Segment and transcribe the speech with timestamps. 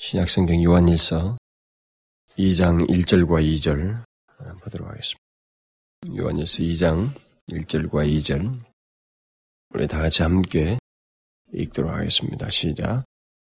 [0.00, 1.38] 신약성경 요한일서
[2.38, 4.04] 2장 1절과 2절
[4.62, 5.18] 보도록 하겠습니다.
[6.16, 7.10] 요한일서 2장
[7.50, 8.60] 1절과 2절
[9.74, 10.78] 우리 다 같이 함께
[11.52, 12.48] 읽도록 하겠습니다.
[12.48, 13.02] 시작.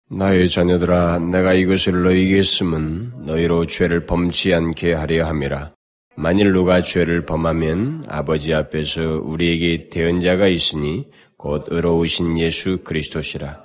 [0.08, 5.74] 나의 자녀들아 내가 이것을 너희에게 쓰면 너희로 죄를 범치 않게 하려 함이라.
[6.14, 13.63] 만일 누가 죄를 범하면 아버지 앞에서 우리에게 대언자가 있으니 곧 의로우신 예수 그리스도시라.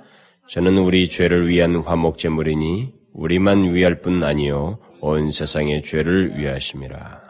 [0.50, 7.20] 저는 우리 죄를 위한 화목제물이니 우리만 위할 뿐 아니요 온 세상의 죄를 위하심이라.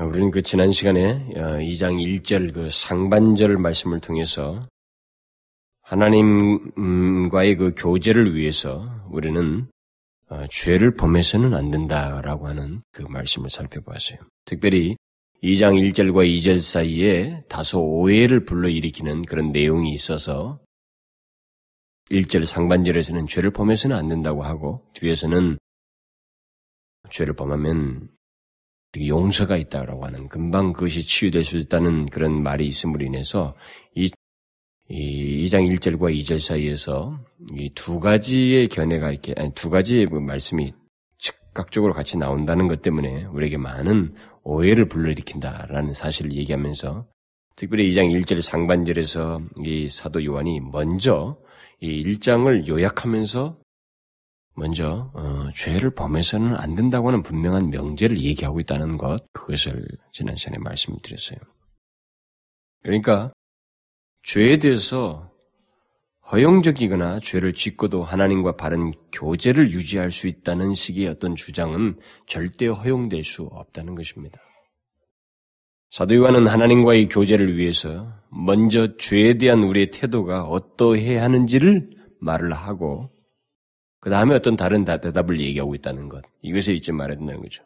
[0.00, 4.68] 우리는 그 지난 시간에 2장 어, 1절 그 상반절 말씀을 통해서
[5.84, 9.68] 하나님과의 그 교제를 위해서 우리는
[10.28, 14.18] 어, 죄를 범해서는 안 된다라고 하는 그 말씀을 살펴보았어요.
[14.44, 14.98] 특별히
[15.42, 20.60] 2장 1절과 2절 사이에 다소 오해를 불러일으키는 그런 내용이 있어서
[22.10, 25.58] 1절 상반절에서는 죄를 범해서는 안 된다고 하고 뒤에서는
[27.10, 28.10] 죄를 범하면
[28.98, 33.54] 용서가 있다라고 하는 금방 그것이 치유될 수 있다는 그런 말이 있음으로 인해서
[33.94, 34.10] 이,
[34.88, 37.18] 이 2장 1절과 2절 사이에서
[37.58, 40.74] 이 두 가지의 견해가 이렇게 아니 두 가지의 그 말씀이
[41.60, 47.06] 즉각적으로 같이 나온다는 것 때문에 우리에게 많은 오해를 불러일으킨다라는 사실을 얘기하면서
[47.56, 51.38] 특별히 2장 1절 상반절에서 이 사도 요한이 먼저
[51.80, 53.58] 이 1장을 요약하면서
[54.56, 60.58] 먼저 어, 죄를 범해서는 안 된다고 하는 분명한 명제를 얘기하고 있다는 것 그것을 지난 시간에
[60.58, 61.38] 말씀드렸어요.
[62.82, 63.32] 그러니까
[64.22, 65.30] 죄에 대해서
[66.32, 73.44] 허용적이거나 죄를 짓고도 하나님과 바른 교제를 유지할 수 있다는 식의 어떤 주장은 절대 허용될 수
[73.44, 74.40] 없다는 것입니다.
[75.90, 83.10] 사도 요한은 하나님과의 교제를 위해서 먼저 죄에 대한 우리의 태도가 어떠해야 하는지를 말을 하고
[83.98, 86.22] 그 다음에 어떤 다른 대답을 얘기하고 있다는 것.
[86.42, 87.64] 이것을 잊지 말아야 된다는 거죠.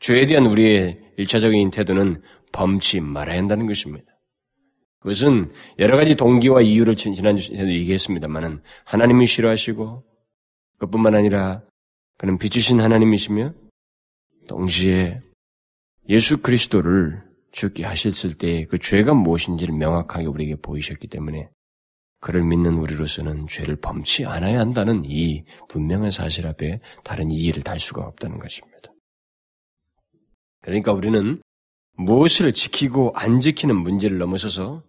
[0.00, 4.15] 죄에 대한 우리의 일차적인 태도는 범치 말아야 한다는 것입니다.
[5.06, 10.02] 그것은 여러 가지 동기와 이유를 지난주에도 얘기했습니다만은 하나님이 싫어하시고
[10.78, 11.62] 그뿐만 아니라
[12.18, 13.54] 그는 빛이신 하나님이시며
[14.48, 15.20] 동시에
[16.08, 17.22] 예수 그리스도를
[17.52, 21.50] 죽게 하셨을 때 그 죄가 무엇인지를 명확하게 우리에게 보이셨기 때문에
[22.20, 28.04] 그를 믿는 우리로서는 죄를 범치 않아야 한다는 이 분명한 사실 앞에 다른 이의를 달 수가
[28.04, 28.92] 없다는 것입니다.
[30.62, 31.40] 그러니까 우리는
[31.92, 34.82] 무엇을 지키고 안 지키는 문제를 넘어서서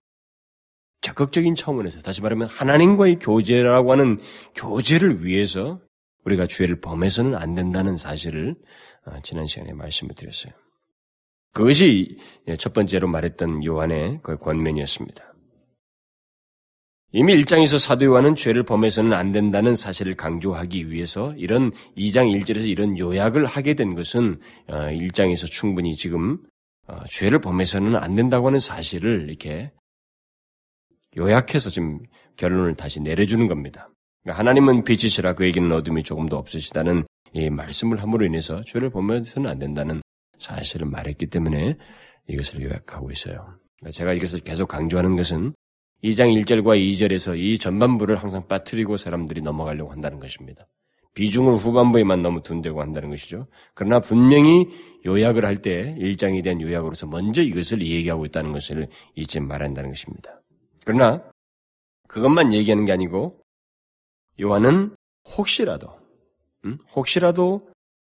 [1.01, 4.19] 적극적인 차원에서 다시 말하면 하나님과의 교제라고 하는
[4.55, 5.79] 교제를 위해서
[6.25, 8.55] 우리가 죄를 범해서는 안 된다는 사실을
[9.05, 10.53] 어, 지난 시간에 말씀을 드렸어요.
[11.53, 12.17] 그것이
[12.59, 15.33] 첫 번째로 말했던 요한의 그 권면이었습니다.
[17.13, 22.99] 이미 1장에서 사도 요한은 죄를 범해서는 안 된다는 사실을 강조하기 위해서 이런 2장 1절에서 이런
[22.99, 26.37] 요약을 하게 된 것은 1장에서 어, 충분히 지금
[26.85, 29.71] 어, 죄를 범해서는 안 된다고 하는 사실을 이렇게
[31.15, 31.99] 요약해서 지금
[32.35, 33.89] 결론을 다시 내려주는 겁니다.
[34.23, 40.01] 그러니까 하나님은 빛이시라 그에게는 어둠이 조금도 없으시다는 이 말씀을 함으로 인해서 죄를 범해서는 안 된다는
[40.37, 41.77] 사실을 말했기 때문에
[42.27, 43.57] 이것을 요약하고 있어요.
[43.79, 45.53] 그러니까 제가 이것을 계속 강조하는 것은
[46.03, 50.67] 2장 1절과 2절에서 이 전반부를 항상 빠뜨리고 사람들이 넘어가려고 한다는 것입니다.
[51.15, 53.47] 비중을 후반부에만 너무 둔다고 한다는 것이죠.
[53.73, 54.67] 그러나 분명히
[55.05, 60.36] 요약을 할 때 1장에 대한 요약으로서 먼저 이것을 얘기하고 있다는 것을 잊지 말한다는 것입니다.
[60.87, 61.21] 그러나
[62.07, 63.43] 그것만 얘기하는 게 아니고
[64.39, 64.95] 요한은
[65.35, 65.93] 혹시라도
[66.63, 66.77] 음?
[66.95, 67.59] 혹시라도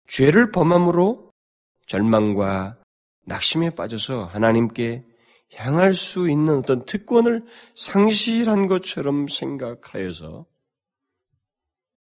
[0.07, 1.31] 죄를 범함으로
[1.87, 2.75] 절망과
[3.23, 5.03] 낙심에 빠져서 하나님께
[5.55, 7.43] 향할 수 있는 어떤 특권을
[7.73, 10.45] 상실한 것처럼 생각하여서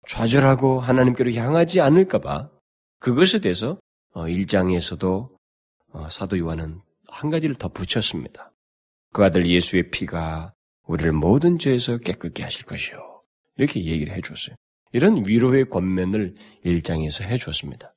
[0.08, 2.48] 좌절하고 하나님께로 향하지 않을까봐
[3.00, 3.78] 그것에 대해서
[4.14, 5.28] 1장에서도 어,
[5.92, 8.50] 어, 사도 요한은 한 가지를 더 붙였습니다.
[9.12, 10.54] 그 아들 예수의 피가
[10.86, 13.22] 우리를 모든 죄에서 깨끗게 하실 것이요.
[13.56, 14.56] 이렇게 얘기를 해주었어요.
[14.92, 16.34] 이런 위로의 권면을
[16.64, 17.92] 1장에서 해주었습니다.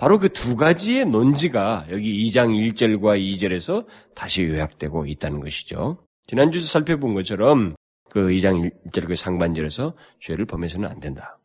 [0.00, 6.06] 바로 그 두 가지의 논지가 여기 2장 1절과 2절에서 다시 요약되고 있다는 것이죠.
[6.26, 7.74] 지난주에 살펴본 것처럼
[8.08, 11.38] 그 2장 1절 그 상반절에서 죄를 범해서는 안 된다.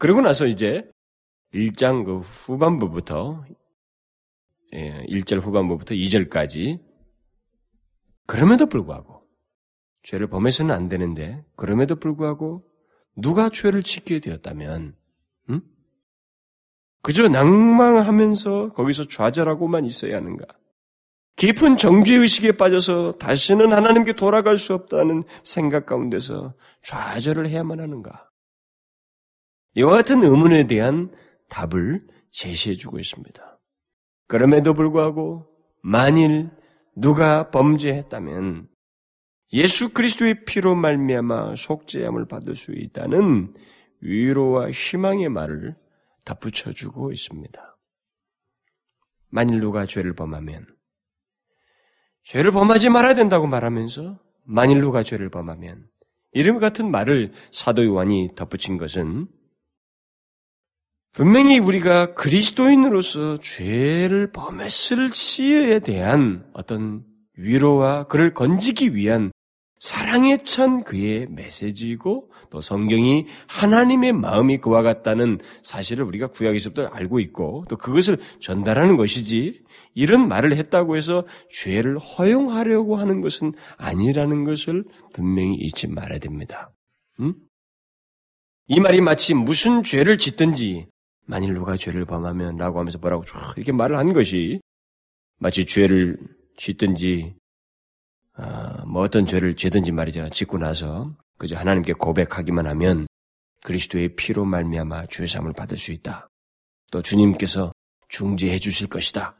[0.00, 0.82] 그러고 나서 이제
[1.54, 3.44] 1장 그 후반부부터
[4.72, 6.80] 1절 예, 후반부부터 2절까지
[8.26, 9.21] 그럼에도 불구하고
[10.02, 12.64] 죄를 범해서는 안 되는데 그럼에도 불구하고
[13.16, 14.96] 누가 죄를 지키게 되었다면
[15.50, 15.60] 음?
[17.02, 20.44] 그저 낭망하면서 거기서 좌절하고만 있어야 하는가?
[21.36, 26.54] 깊은 정죄의식에 빠져서 다시는 하나님께 돌아갈 수 없다는 생각 가운데서
[26.84, 28.28] 좌절을 해야만 하는가?
[29.74, 31.10] 이와 같은 의문에 대한
[31.48, 32.00] 답을
[32.30, 33.60] 제시해주고 있습니다.
[34.26, 35.48] 그럼에도 불구하고
[35.82, 36.50] 만일
[36.94, 38.68] 누가 범죄했다면
[39.52, 43.54] 예수 그리스도의 피로 말미암아 속죄함을 받을 수 있다는
[44.00, 45.74] 위로와 희망의 말을
[46.24, 47.76] 덧붙여 주고 있습니다.
[49.28, 50.66] 만일 누가 죄를 범하면
[52.24, 55.86] 죄를 범하지 말아야 된다고 말하면서 만일 누가 죄를 범하면
[56.32, 59.28] 이름 같은 말을 사도 요한이 덧붙인 것은
[61.12, 67.04] 분명히 우리가 그리스도인으로서 죄를 범했을 시에 대한 어떤
[67.34, 69.30] 위로와 그를 건지기 위한
[69.82, 77.64] 사랑에 찬 그의 메시지이고 또 성경이 하나님의 마음이 그와 같다는 사실을 우리가 구약에서부터 알고 있고
[77.68, 79.60] 또 그것을 전달하는 것이지
[79.94, 84.84] 이런 말을 했다고 해서 죄를 허용하려고 하는 것은 아니라는 것을
[85.14, 86.70] 분명히 잊지 말아야 됩니다.
[87.18, 87.34] 음?
[88.68, 90.86] 이 말이 마치 무슨 죄를 짓든지
[91.26, 93.24] 만일 누가 죄를 범하면 라고 하면서 뭐라고
[93.56, 94.60] 이렇게 말을 한 것이
[95.40, 96.18] 마치 죄를
[96.56, 97.34] 짓든지
[98.42, 100.28] 어, 뭐 어떤 죄를 죄든지 말이죠.
[100.30, 101.08] 짓고 나서
[101.38, 103.06] 그저 하나님께 고백하기만 하면
[103.62, 106.28] 그리스도의 피로 말미암아 죄 사함을 받을 수 있다.
[106.90, 107.72] 또 주님께서
[108.08, 109.36] 중재해 주실 것이다.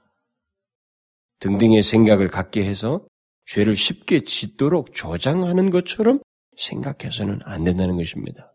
[1.41, 2.99] 등등의 생각을 갖게 해서
[3.47, 6.19] 죄를 쉽게 짓도록 조장하는 것처럼
[6.57, 8.47] 생각해서는 안 된다는 것입니다.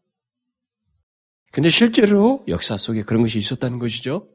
[1.51, 4.27] 근데 실제로 역사 속에 그런 것이 있었다는 것이죠.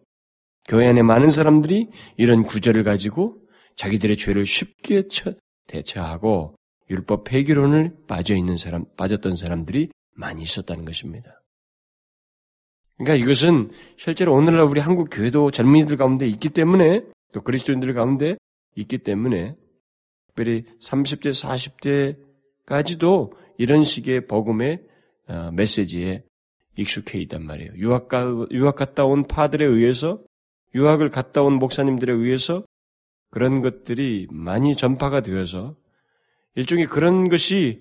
[0.69, 1.89] 교회 안에 많은 사람들이
[2.19, 3.41] 이런 구절을 가지고
[3.77, 5.09] 자기들의 죄를 쉽게
[5.67, 6.55] 대처하고
[6.91, 11.31] 율법 폐기론을 빠져 있는 사람, 빠졌던 사람들이 많이 있었다는 것입니다.
[12.99, 18.37] 그러니까 이것은 실제로 오늘날 우리 한국 교회도 젊은이들 가운데 있기 때문에 또 그리스도인들 가운데
[18.77, 19.57] 있기 때문에
[20.29, 22.17] 특별히 30대,
[22.67, 24.83] 40대까지도 이런 식의 복음의
[25.29, 26.25] 어, 메시지에
[26.77, 27.73] 익숙해 있단 말이에요.
[27.77, 30.23] 유학, 가, 유학 갔다 온 파들에 의해서
[30.75, 32.65] 유학을 갔다 온 목사님들에 의해서
[33.33, 35.75] 그런 것들이 많이 전파가 되어서
[36.55, 37.81] 일종의 그런 것이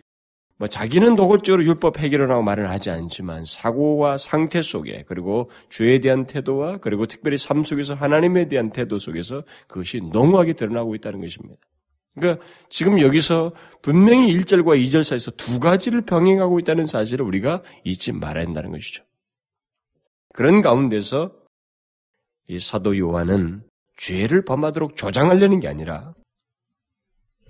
[0.58, 6.78] 뭐 자기는 도골적으로 율법 해결을하고 말을 하지 않지만 사고와 상태 속에 그리고 죄에 대한 태도와
[6.78, 11.60] 그리고 특별히 삶 속에서 하나님에 대한 태도 속에서 그것이 농후하게 드러나고 있다는 것입니다.
[12.16, 13.52] 그러니까 지금 여기서
[13.82, 19.04] 분명히 1절과 2절 사이에서 두 가지를 병행하고 있다는 사실을 우리가 잊지 말아야 한다는 것이죠.
[20.34, 21.34] 그런 가운데서
[22.48, 23.64] 이 사도 요한은
[23.98, 26.14] 죄를 범하도록 조장하려는 게 아니라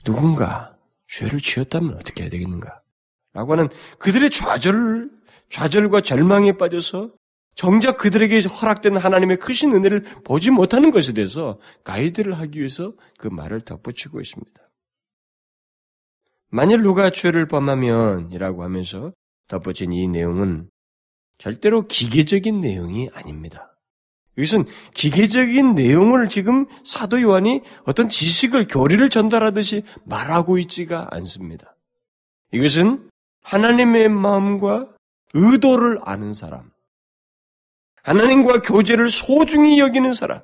[0.04, 0.78] 누군가
[1.08, 2.80] 죄를 지었다면 어떻게 해야 되겠는가?
[3.34, 5.10] 라고 하는 그들의 좌절,
[5.50, 7.12] 좌절과 절망에 빠져서
[7.56, 13.62] 정작 그들에게 허락된 하나님의 크신 은혜를 보지 못하는 것에 대해서 가이드를 하기 위해서 그 말을
[13.62, 14.62] 덧붙이고 있습니다.
[16.50, 19.14] 만일 누가 죄를 범하면 이라고 하면서
[19.48, 20.70] 덧붙인 이 내용은
[21.38, 23.71] 절대로 기계적인 내용이 아닙니다.
[24.38, 31.76] 이것은 기계적인 내용을 지금 사도 요한이 어떤 지식을 교리를 전달하듯이 말하고 있지가 않습니다.
[32.52, 33.10] 이것은
[33.44, 34.88] 하나님의 마음과
[35.34, 36.70] 의도를 아는 사람,
[38.04, 40.42] 하나님과 교제를 소중히 여기는 사람,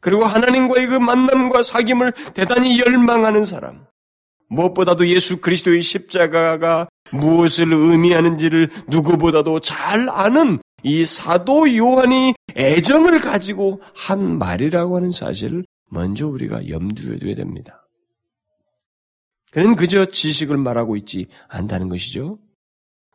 [0.00, 3.86] 그리고 하나님과의 그 만남과 사귐을 대단히 열망하는 사람,
[4.48, 14.38] 무엇보다도 예수 그리스도의 십자가가 무엇을 의미하는지를 누구보다도 잘 아는 이 사도 요한이 애정을 가지고 한
[14.38, 17.86] 말이라고 하는 사실을 먼저 우리가 염두에 둬야 됩니다.
[19.50, 22.38] 그는 그저 지식을 말하고 있지 않다는 것이죠.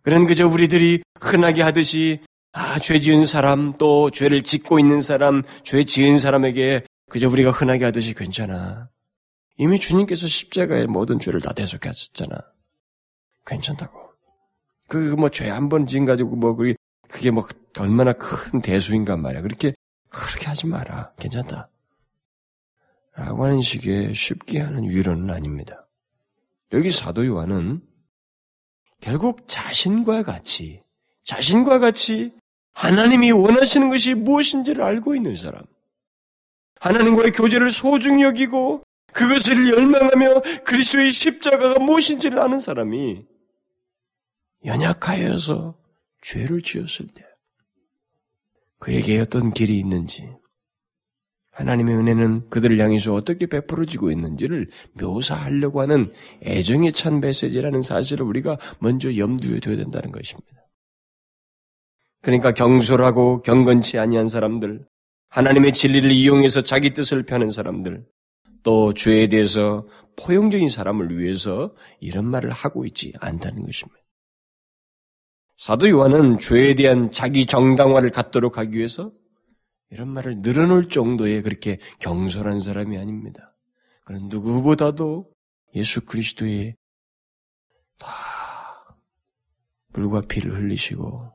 [0.04, 2.20] 그는 그저 우리들이 흔하게 하듯이
[2.54, 7.86] 아, 죄 지은 사람, 또 죄를 짓고 있는 사람, 죄 지은 사람에게 그저 우리가 흔하게
[7.86, 8.90] 하듯이 괜찮아.
[9.58, 12.36] 이미 주님께서 십자가에 모든 죄를 다 대속하셨잖아.
[13.46, 14.08] 괜찮다고.
[14.88, 16.76] 그 뭐 죄 한 번 지은 가지고 뭐 그게
[17.18, 17.44] 그게 뭐
[17.80, 19.42] 얼마나 큰 대수인가 말이야.
[19.42, 19.74] 그렇게
[20.10, 21.14] 그렇게 하지 마라.
[21.18, 21.68] 괜찮다.
[23.16, 25.88] 라고 하는 식의 쉽게 하는 위로는 아닙니다.
[26.74, 27.82] 여기 사도 요한은
[29.02, 30.84] 결국 자신과 같이
[31.24, 32.34] 자신과 같이
[32.74, 35.64] 하나님이 원하시는 것이 무엇인지를 알고 있는 사람,
[36.80, 38.84] 하나님과의 교제를 소중히 여기고
[39.14, 43.26] 그것을 열망하며 그리스도의 십자가가 무엇인지를 아는 사람이
[44.66, 45.87] 연약하여서
[46.28, 47.24] 죄를 지었을 때
[48.80, 50.30] 그에게 어떤 길이 있는지
[51.52, 56.12] 하나님의 은혜는 그들을 향해서 어떻게 베풀어지고 있는지를 묘사하려고 하는
[56.44, 60.52] 애정에 찬 메시지라는 사실을 우리가 먼저 염두에 둬야 된다는 것입니다.
[62.22, 64.86] 그러니까 경솔하고 경건치 아니한 사람들,
[65.30, 68.06] 하나님의 진리를 이용해서 자기 뜻을 펴는 사람들,
[68.64, 74.07] 또 죄에 대해서 포용적인 사람을 위해서 이런 말을 하고 있지 않다는 것입니다.
[75.58, 79.12] 사도 요한은 죄에 대한 자기 정당화를 갖도록 하기 위해서
[79.90, 83.48] 이런 말을 늘어놓을 정도의 그렇게 경솔한 사람이 아닙니다.
[84.04, 85.32] 그는 누구보다도
[85.76, 86.76] 예수 그리스도의
[87.98, 88.08] 다
[89.94, 91.32] 불과 피를 흘리시고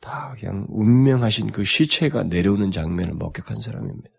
[0.00, 4.10] 다 그냥 운명하신 그 시체가 내려오는 장면을 목격한 사람입니다.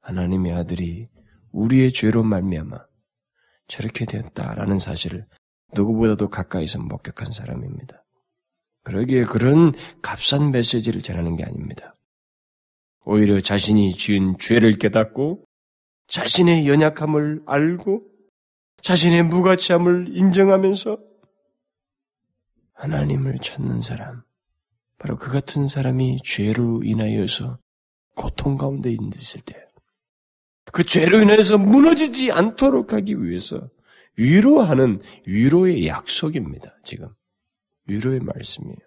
[0.00, 1.08] 하나님의 아들이
[1.52, 2.78] 우리의 죄로 말미암아
[3.68, 5.24] 저렇게 되었다라는 사실을
[5.74, 8.04] 누구보다도 가까이서 목격한 사람입니다.
[8.82, 9.72] 그러기에 그런
[10.02, 11.94] 값싼 메시지를 전하는 게 아닙니다.
[13.04, 15.44] 오히려 자신이 지은 죄를 깨닫고
[16.08, 18.02] 자신의 연약함을 알고
[18.82, 20.98] 자신의 무가치함을 인정하면서
[22.72, 24.22] 하나님을 찾는 사람,
[24.98, 27.58] 바로 그 같은 사람이 죄로 인하여서
[28.16, 29.66] 고통 가운데 있을 때,
[30.72, 33.68] 그 죄로 인해서 무너지지 않도록 하기 위해서
[34.16, 36.76] 위로하는 위로의 약속입니다.
[36.84, 37.08] 지금
[37.86, 38.78] 위로의 말씀이에요.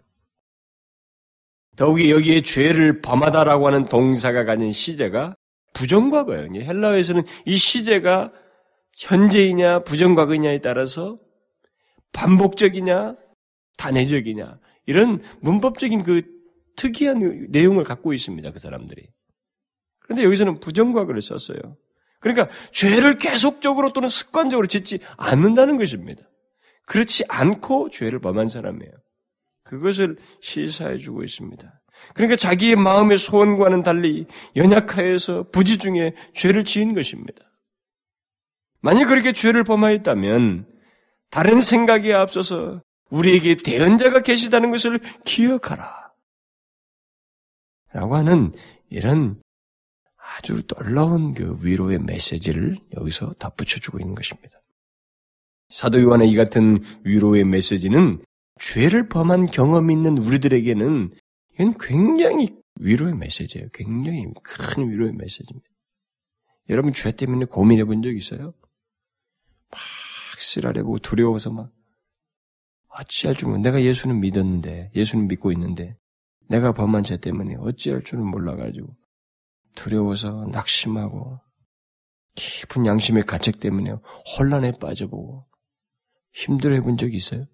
[1.75, 5.35] 더욱이 여기에 죄를 범하다라고 하는 동사가 가진 시제가
[5.73, 6.61] 부정과거예요.
[6.61, 8.31] 헬라어에서는 이 시제가
[8.95, 11.17] 현재이냐 부정과거냐에 따라서
[12.11, 13.15] 반복적이냐
[13.77, 16.21] 단회적이냐 이런 문법적인 그
[16.75, 18.51] 특이한 내용을 갖고 있습니다.
[18.51, 19.07] 그 사람들이.
[19.99, 21.77] 그런데 여기서는 부정과거를 썼어요.
[22.23, 26.23] 그러니까 죄를 계속적으로 또는 습관적으로 짓지 않는다는 것입니다.
[26.85, 28.93] 그렇지 않고 죄를 범한 사람이에요.
[29.65, 31.81] 그것을 시사해 주고 있습니다.
[32.15, 34.25] 그러니까 자기의 마음의 소원과는 달리
[34.55, 37.43] 연약하여서 부지 중에 죄를 지은 것입니다.
[38.79, 40.65] 만약 그렇게 죄를 범하였다면
[41.29, 46.13] 다른 생각에 앞서서 우리에게 대언자가 계시다는 것을 기억하라.
[47.91, 48.53] 라고 하는
[48.89, 49.42] 이런
[50.37, 54.61] 아주 놀라운 그 위로의 메시지를 여기서 덧붙여주고 있는 것입니다.
[55.69, 58.23] 사도 요한의 이 같은 위로의 메시지는
[58.59, 61.11] 죄를 범한 경험 있는 우리들에게는
[61.53, 62.49] 이건 굉장히
[62.79, 63.67] 위로의 메시지예요.
[63.73, 65.67] 굉장히 큰 위로의 메시지입니다.
[66.69, 68.53] 여러분 죄 때문에 고민해 본 적 있어요?
[69.69, 69.79] 막
[70.39, 71.71] 쓰라려보고 두려워서 막
[72.89, 75.97] 어찌할 줄은 내가 예수는 믿었는데 예수는 믿고 있는데
[76.47, 78.95] 내가 범한 죄 때문에 어찌할 줄은 몰라가지고
[79.75, 81.39] 두려워서 낙심하고
[82.35, 83.95] 깊은 양심의 가책 때문에
[84.37, 85.47] 혼란에 빠져보고
[86.31, 87.45] 힘들어 해본 적이 있어요?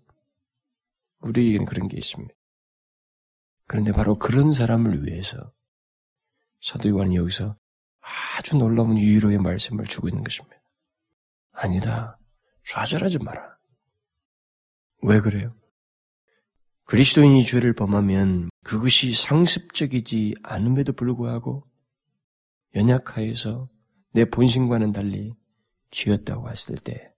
[1.21, 2.33] 우리에게는 그런 게 있습니다.
[3.67, 5.51] 그런데 바로 그런 사람을 위해서
[6.61, 7.57] 사도 요한이 여기서
[8.37, 10.57] 아주 놀라운 위로의 말씀을 주고 있는 것입니다.
[11.51, 12.17] 아니다.
[12.69, 13.57] 좌절하지 마라.
[15.03, 15.53] 왜 그래요?
[16.85, 21.68] 그리스도인이 죄를 범하면 그것이 상습적이지 않음에도 불구하고
[22.75, 23.69] 연약하여서
[24.11, 25.33] 내 본심과는 달리
[25.91, 27.13] 지었다고 했을 때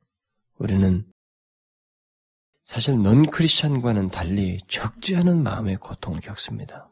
[0.57, 1.05] 우리는
[2.65, 6.89] 사실 넌 크리스찬과는 달리 적지 않은 마음의 고통을 겪습니다.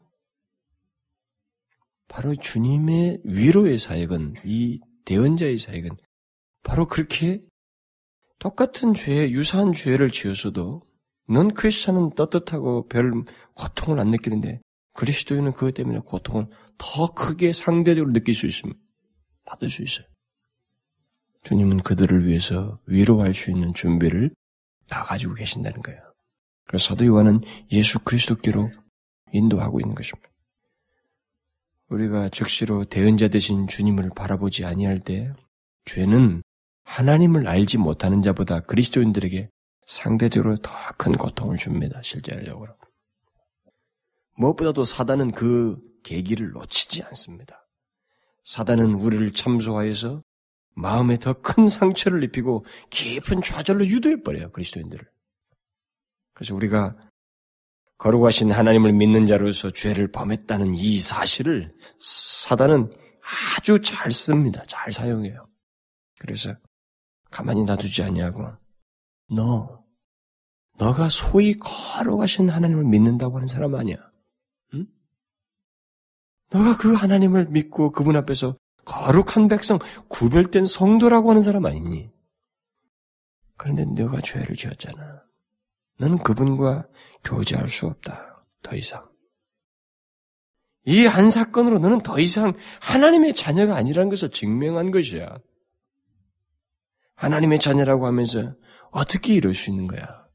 [2.08, 5.90] 바로 주님의 위로의 사역은 이 대언자의 사역은
[6.62, 7.40] 바로 그렇게
[8.38, 10.82] 똑같은 죄, 유사한 죄를 지었어도
[11.28, 13.24] 넌 크리스찬은 떳떳하고 별
[13.54, 14.60] 고통을 안 느끼는데
[15.00, 18.78] 그리스도인은 그것 때문에 고통을 더 크게 상대적으로 느낄 수 있습니다.
[19.46, 20.06] 받을 수 있어요.
[21.44, 24.30] 주님은 그들을 위해서 위로할 수 있는 준비를
[24.90, 26.02] 다 가지고 계신다는 거예요.
[26.66, 27.40] 그래서 사도 요한은
[27.72, 28.70] 예수 그리스도께로
[29.32, 30.28] 인도하고 있는 것입니다.
[31.88, 35.32] 우리가 즉시로 대언자 되신 주님을 바라보지 아니할 때
[35.86, 36.42] 죄는
[36.84, 39.48] 하나님을 알지 못하는 자보다 그리스도인들에게
[39.86, 42.02] 상대적으로 더 큰 고통을 줍니다.
[42.02, 42.76] 실제적으로.
[44.40, 47.68] 무엇보다도 사단은 그 계기를 놓치지 않습니다.
[48.42, 50.22] 사단은 우리를 참소하여서
[50.74, 55.06] 마음에 더 큰 상처를 입히고 깊은 좌절로 유도해버려요, 그리스도인들을.
[56.32, 56.96] 그래서 우리가
[57.98, 62.90] 거룩하신 하나님을 믿는 자로서 죄를 범했다는 이 사실을 사단은
[63.58, 64.62] 아주 잘 씁니다.
[64.66, 65.46] 잘 사용해요.
[66.18, 66.54] 그래서
[67.30, 68.50] 가만히 놔두지 아니하고
[69.34, 69.84] 너
[70.78, 74.09] 너가 소위 거룩하신 하나님을 믿는다고 하는 사람 아니야.
[76.54, 76.58] 응?
[76.58, 79.78] 너가 그 하나님을 믿고 그분 앞에서 거룩한 백성,
[80.08, 82.10] 구별된 성도라고 하는 사람 아니니?
[83.56, 85.22] 그런데 너가 죄를 지었잖아.
[85.98, 86.88] 너는 그분과
[87.24, 88.44] 교제할 수 없다.
[88.62, 89.08] 더 이상.
[90.86, 95.38] 이 한 사건으로 너는 더 이상 하나님의 자녀가 아니라는 것을 증명한 것이야.
[97.16, 98.54] 하나님의 자녀라고 하면서
[98.90, 100.26] 어떻게 이럴 수 있는 거야?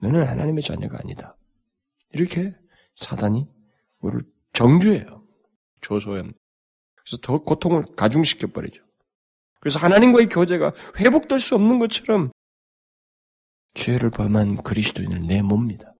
[0.00, 1.36] 너는 하나님의 자녀가 아니다.
[2.10, 2.52] 이렇게
[2.96, 3.46] 사단이
[4.00, 5.22] 우리를 정죄해요.
[5.80, 6.38] 조소합니다.
[6.96, 8.82] 그래서 더 고통을 가중시켜 버리죠.
[9.60, 12.30] 그래서 하나님과의 교제가 회복될 수 없는 것처럼
[13.74, 15.92] 죄를 범한 그리스도인을 내몹니다.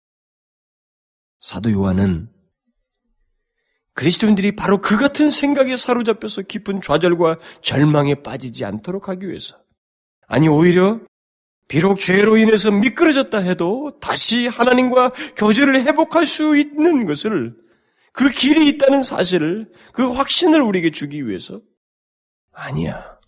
[1.40, 2.30] 사도 요한은
[3.94, 9.56] 그리스도인들이 바로 그 같은 생각에 사로잡혀서 깊은 좌절과 절망에 빠지지 않도록 하기 위해서
[10.26, 11.00] 아니 오히려
[11.68, 17.56] 비록 죄로 인해서 미끄러졌다 해도 다시 하나님과 교제를 회복할 수 있는 것을
[18.14, 21.60] 그 길이 있다는 사실을 그 확신을 우리에게 주기 위해서
[22.52, 23.18] 아니야.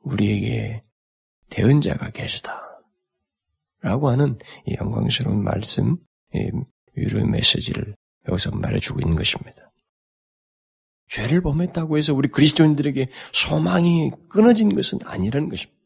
[0.00, 0.84] 우리에게
[1.48, 2.60] 대언자가 계시다.
[3.80, 5.96] 라고 하는 이 영광스러운 말씀,
[6.34, 6.50] 이
[6.94, 7.96] 위로의 메시지를
[8.28, 9.72] 여기서 말해주고 있는 것입니다.
[11.08, 15.81] 죄를 범했다고 해서 우리 그리스도인들에게 소망이 끊어진 것은 아니라는 것입니다.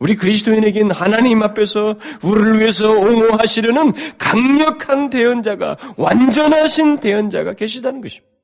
[0.00, 8.34] 우리 그리스도인에겐 하나님 앞에서 우리를 위해서 옹호하시려는 강력한 대언자가 완전하신 대언자가 계시다는 것입니다.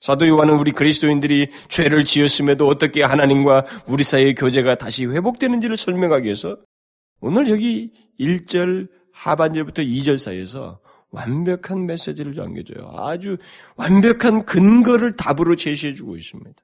[0.00, 6.58] 사도 요한은 우리 그리스도인들이 죄를 지었음에도 어떻게 하나님과 우리 사이의 교제가 다시 회복되는지를 설명하기 위해서
[7.20, 12.90] 오늘 여기 1절 하반절부터 2절 사이에서 완벽한 메시지를 남겨줘요.
[12.96, 13.38] 아주
[13.76, 16.62] 완벽한 근거를 답으로 제시해주고 있습니다.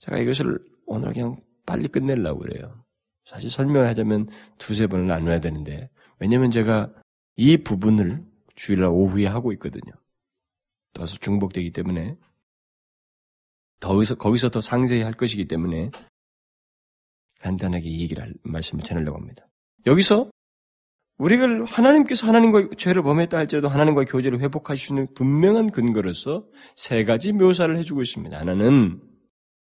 [0.00, 2.84] 제가 이것을 오늘 그냥 빨리 끝내려고 그래요.
[3.24, 4.28] 사실 설명하자면
[4.58, 6.92] 두세 번을 나눠야 되는데, 왜냐면 제가
[7.36, 9.92] 이 부분을 주일날 오후에 하고 있거든요.
[10.92, 12.16] 더 중복되기 때문에,
[13.80, 15.90] 더기서, 거기서 더 상세히 할 것이기 때문에,
[17.40, 19.46] 간단하게 이 얘기를, 말씀을 전하려고 합니다.
[19.86, 20.30] 여기서,
[21.18, 24.40] 우리가 하나님께서 하나님과 죄를 범했다 할지라도 하나님과 교제를
[24.92, 26.44] 있는 분명한 근거로서
[26.74, 28.36] 세 가지 묘사를 해주고 있습니다.
[28.38, 29.00] 하나는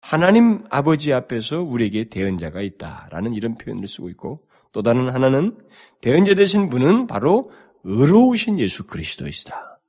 [0.01, 5.57] 하나님 아버지 앞에서 우리에게 대언자가 있다라는 이런 표현을 쓰고 있고 또 다른 하나는
[6.01, 7.51] 대언자 되신 분은 바로
[7.85, 9.81] 의로우신 예수 그리스도이시다.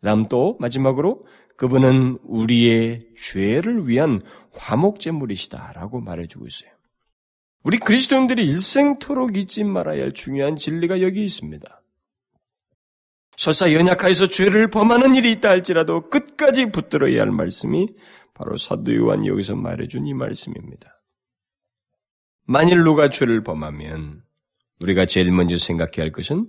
[0.00, 1.24] 그다음 또 마지막으로
[1.56, 4.22] 그분은 우리의 죄를 위한
[4.54, 6.70] 화목제물이시다라고 말해주고 있어요.
[7.64, 11.82] 우리 그리스도인들이 일생토록 잊지 말아야 할 중요한 진리가 여기 있습니다.
[13.36, 17.88] 설사 연약하여서 죄를 범하는 일이 있다 할지라도 끝까지 붙들어야 할 말씀이
[18.38, 21.02] 바로 사도 요한이 여기서 말해준 이 말씀입니다.
[22.46, 24.22] 만일 누가 죄를 범하면
[24.80, 26.48] 우리가 제일 먼저 생각해야 할 것은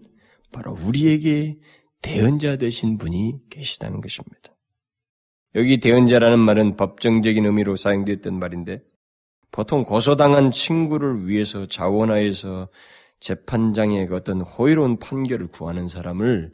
[0.51, 1.57] 바로 우리에게
[2.01, 4.55] 대언자 되신 분이 계시다는 것입니다.
[5.55, 8.81] 여기 대언자라는 말은 법정적인 의미로 사용되었던 말인데
[9.51, 12.69] 보통 고소당한 친구를 위해서 자원하여서
[13.19, 16.53] 재판장의 그 어떤 호의로운 판결을 구하는 사람을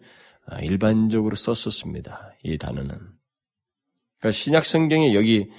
[0.61, 2.31] 일반적으로 썼었습니다.
[2.43, 3.14] 이 단어는.
[4.25, 5.51] 그러니까 신약 성경에 여기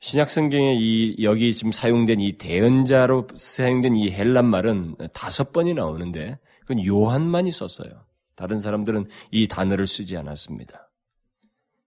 [0.00, 6.38] 신약 성경에 이 여기 지금 사용된 이 대언자로 사용된 이 헬란 말은 다섯 번이 나오는데
[6.60, 8.04] 그건 요한만이 썼어요.
[8.34, 10.90] 다른 사람들은 이 단어를 쓰지 않았습니다.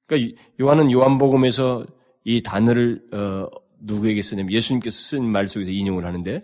[0.07, 1.85] 그러니까 요한은 요한복음에서
[2.23, 3.47] 이 단어를 어,
[3.81, 6.43] 누구에게 쓰냐면 예수님께서 쓴 말 속에서 인용을 하는데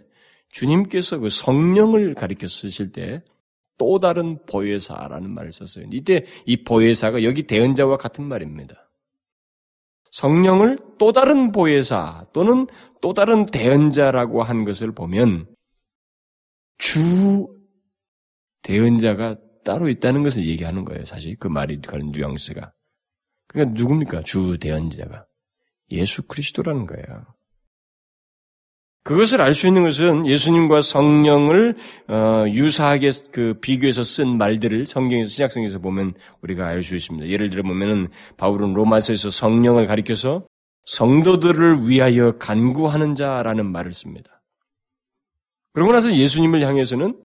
[0.51, 3.23] 주님께서 그 성령을 가리켜 쓰실 때
[3.79, 5.85] 또 다른 보혜사라는 말을 썼어요.
[5.93, 8.88] 이때 이 보혜사가 여기 대언자와 같은 말입니다.
[10.11, 12.67] 성령을 또 다른 보혜사 또는
[13.01, 15.47] 또 다른 대언자라고 한 것을 보면
[16.77, 17.47] 주
[18.63, 21.05] 대언자가 따로 있다는 것을 얘기하는 거예요.
[21.05, 22.73] 사실 그 말이 그런 뉘앙스가.
[23.47, 24.21] 그러니까 누굽니까?
[24.21, 25.25] 주 대언자가
[25.91, 27.25] 예수 그리스도라는 거예요.
[29.03, 31.75] 그것을 알 수 있는 것은 예수님과 성령을
[32.07, 37.27] 어, 유사하게 그 비교해서 쓴 말들을 성경에서 신약성에서 보면 우리가 알 수 있습니다.
[37.27, 40.45] 예를 들어 보면은 바울은 로마서에서 성령을 가리켜서
[40.85, 44.41] 성도들을 위하여 간구하는 자라는 말을 씁니다.
[45.73, 47.23] 그러고 나서 예수님을 향해서는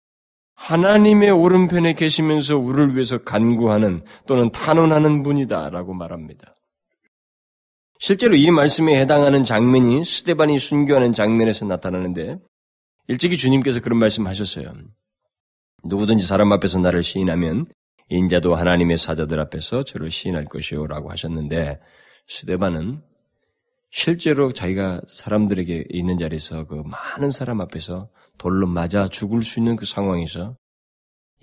[0.55, 6.55] 하나님의 오른편에 계시면서 우리를 위해서 간구하는 또는 탄원하는 분이다라고 말합니다.
[8.05, 12.37] 실제로 이 말씀에 해당하는 장면이 스테반이 순교하는 장면에서 나타나는데
[13.07, 14.73] 일찍이 주님께서 그런 말씀하셨어요.
[15.85, 17.67] 누구든지 사람 앞에서 나를 시인하면
[18.09, 21.79] 인자도 하나님의 사자들 앞에서 저를 시인할 것이요라고 하셨는데
[22.27, 23.03] 스테반은
[23.93, 29.87] 실제로 자기가 사람들에게 있는 자리에서 그 많은 사람 앞에서 돌로 맞아 죽을 수 있는 그
[29.87, 30.57] 상황에서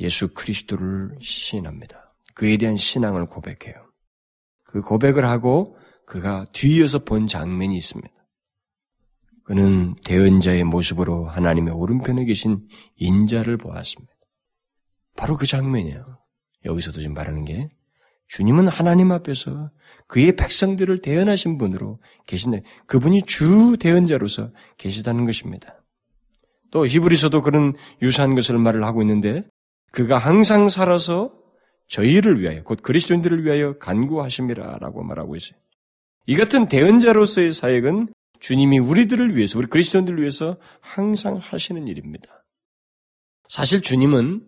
[0.02, 2.14] 예수 그리스도를 시인합니다.
[2.36, 3.82] 그에 대한 신앙을 고백해요.
[4.66, 5.78] 그 고백을 하고
[6.10, 8.12] 그가 뒤이어서 본 장면이 있습니다.
[9.44, 14.12] 그는 대언자의 모습으로 하나님의 오른편에 계신 인자를 보았습니다.
[15.16, 16.20] 바로 그 장면이에요.
[16.66, 17.70] 여기서도 지금 말하는 게
[18.28, 19.72] 주님은 하나님 앞에서
[20.08, 25.84] 그의 백성들을 대언하신 분으로 계신데 그분이 주 대언자로서 계시다는 것입니다.
[26.72, 29.44] 또 히브리서도 그런 유사한 것을 말을 하고 있는데
[29.92, 31.34] 그가 항상 살아서
[31.88, 35.60] 저희를 위하여 곧 그리스도인들을 위하여 간구하심이라라고 말하고 있어요.
[36.30, 42.46] 이 같은 대언자로서의 사역은 주님이 우리들을 위해서, 우리 그리스도인들을 위해서 항상 하시는 일입니다.
[43.48, 44.48] 사실 주님은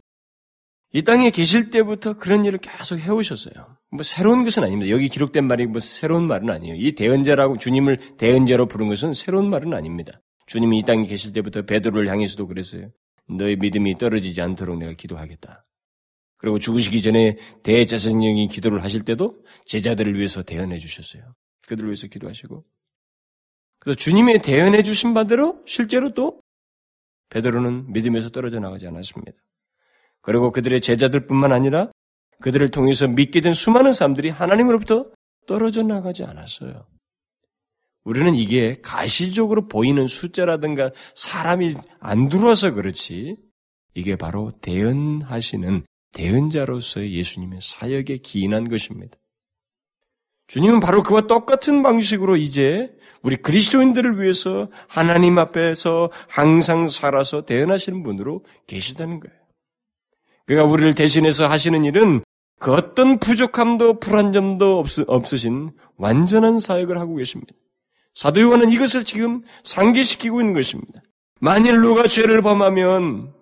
[0.94, 3.78] 이 땅에 계실 때부터 그런 일을 계속 해오셨어요.
[3.89, 4.91] 뭐 새로운 것은 아닙니다.
[4.91, 6.76] 여기 기록된 말이 뭐 새로운 말은 아니에요.
[6.76, 10.22] 이 대언자라고 주님을 대언자로 부른 것은 새로운 말은 아닙니다.
[10.46, 12.91] 주님이 이 땅에 계실 때부터 베드로를 향해서도 그랬어요.
[13.28, 15.65] 너의 믿음이 떨어지지 않도록 내가 기도하겠다.
[16.38, 21.24] 그리고 죽으시기 전에 대제사장이 기도를 하실 때도 제자들을 위해서 대언해 주셨어요.
[21.67, 22.65] 그들을 위해서 기도하시고.
[23.80, 26.41] 그래서 주님의 대언해 주신 바대로 실제로 또
[27.30, 29.32] 베드로는 믿음에서 떨어져 나가지 않았습니다.
[30.21, 31.91] 그리고 그들의 제자들뿐만 아니라
[32.41, 35.12] 그들을 통해서 믿게 된 수많은 사람들이 하나님으로부터
[35.47, 36.86] 떨어져 나가지 않았어요.
[38.04, 43.36] 우리는 이게 가시적으로 보이는 숫자라든가 사람이 안 들어와서 그렇지
[43.93, 49.17] 이게 바로 대언하시는 대언자로서의 예수님의 사역에 기인한 것입니다.
[50.52, 58.44] 주님은 바로 그와 똑같은 방식으로 이제 우리 그리스도인들을 위해서 하나님 앞에서 항상 살아서 대언하시는 분으로
[58.68, 59.38] 계시다는 거예요.
[60.48, 62.22] 그가 우리를 대신해서 하시는 일은
[62.60, 67.54] 그 어떤 부족함도 불안점도 없, 없으신 완전한 사역을 하고 계십니다.
[68.14, 71.02] 사도 요한은 이것을 지금 상기시키고 있는 것입니다.
[71.40, 73.34] 만일 누가 죄를 범하면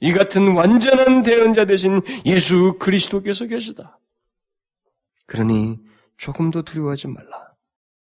[0.00, 4.00] 이 같은 완전한 대언자 대신 예수 그리스도께서 계시다.
[5.26, 5.78] 그러니
[6.16, 7.52] 조금도 두려워하지 말라.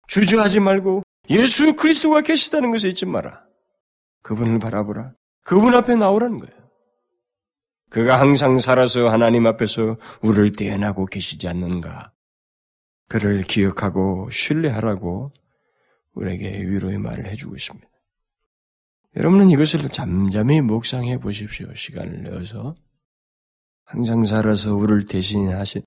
[0.08, 3.46] 주저하지 말고 예수 그리스도가 계시다는 것을 잊지 마라.
[4.24, 5.14] 그분을 바라보라.
[5.44, 6.62] 그분 앞에 나오라는 거예요.
[7.90, 12.14] 그가 항상 살아서 하나님 앞에서 우리를 대연하고 계시지 않는가.
[13.08, 15.34] 그를 기억하고 신뢰하라고
[16.14, 17.88] 우리에게 위로의 말을 해주고 있습니다.
[19.18, 21.74] 여러분은 이것을 잠잠히 묵상해 보십시오.
[21.74, 22.76] 시간을 내어서.
[23.84, 25.82] 항상 살아서 우리를 대신하신,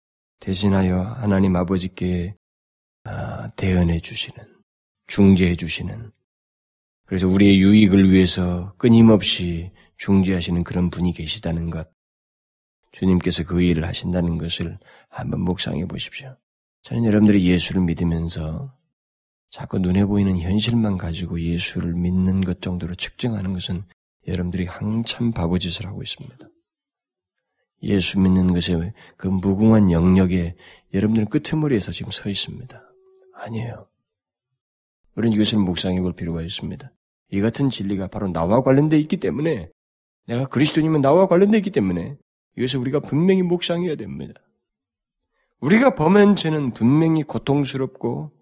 [0.45, 2.37] 대신하여 하나님 아버지께
[3.05, 4.45] 아, 대연해 주시는,
[5.07, 6.13] 중재해 주시는,
[7.07, 11.91] 그래서 우리의 유익을 위해서 끊임없이 중재하시는 그런 분이 계시다는 것,
[12.93, 14.79] 주님께서 그 일을 하신다는 것을
[15.09, 16.37] 한번 묵상해 보십시오.
[16.83, 18.77] 저는 여러분들이 예수를 믿으면서
[19.51, 23.83] 자꾸 눈에 보이는 현실만 가지고 예수를 믿는 것 정도로 측정하는 것은
[24.29, 26.37] 여러분들이 한참 바보짓을 하고 있습니다.
[27.85, 30.55] 예수 믿는 것에 그 무궁한 영역에
[30.93, 32.83] 여러분들은 끄트머리에서 지금 서 있습니다.
[33.35, 33.89] 아니에요.
[35.17, 36.91] 우리는 이것을 묵상해 볼 필요가 있습니다.
[37.31, 39.71] 이 같은 진리가 바로 나와 관련되어 있기 때문에
[40.27, 42.17] 내가 그리스도님은 나와 관련되어 있기 때문에
[42.57, 44.41] 이것을 우리가 분명히 묵상해야 됩니다.
[45.61, 48.33] 우리가 범한 죄는 분명히 고통스럽고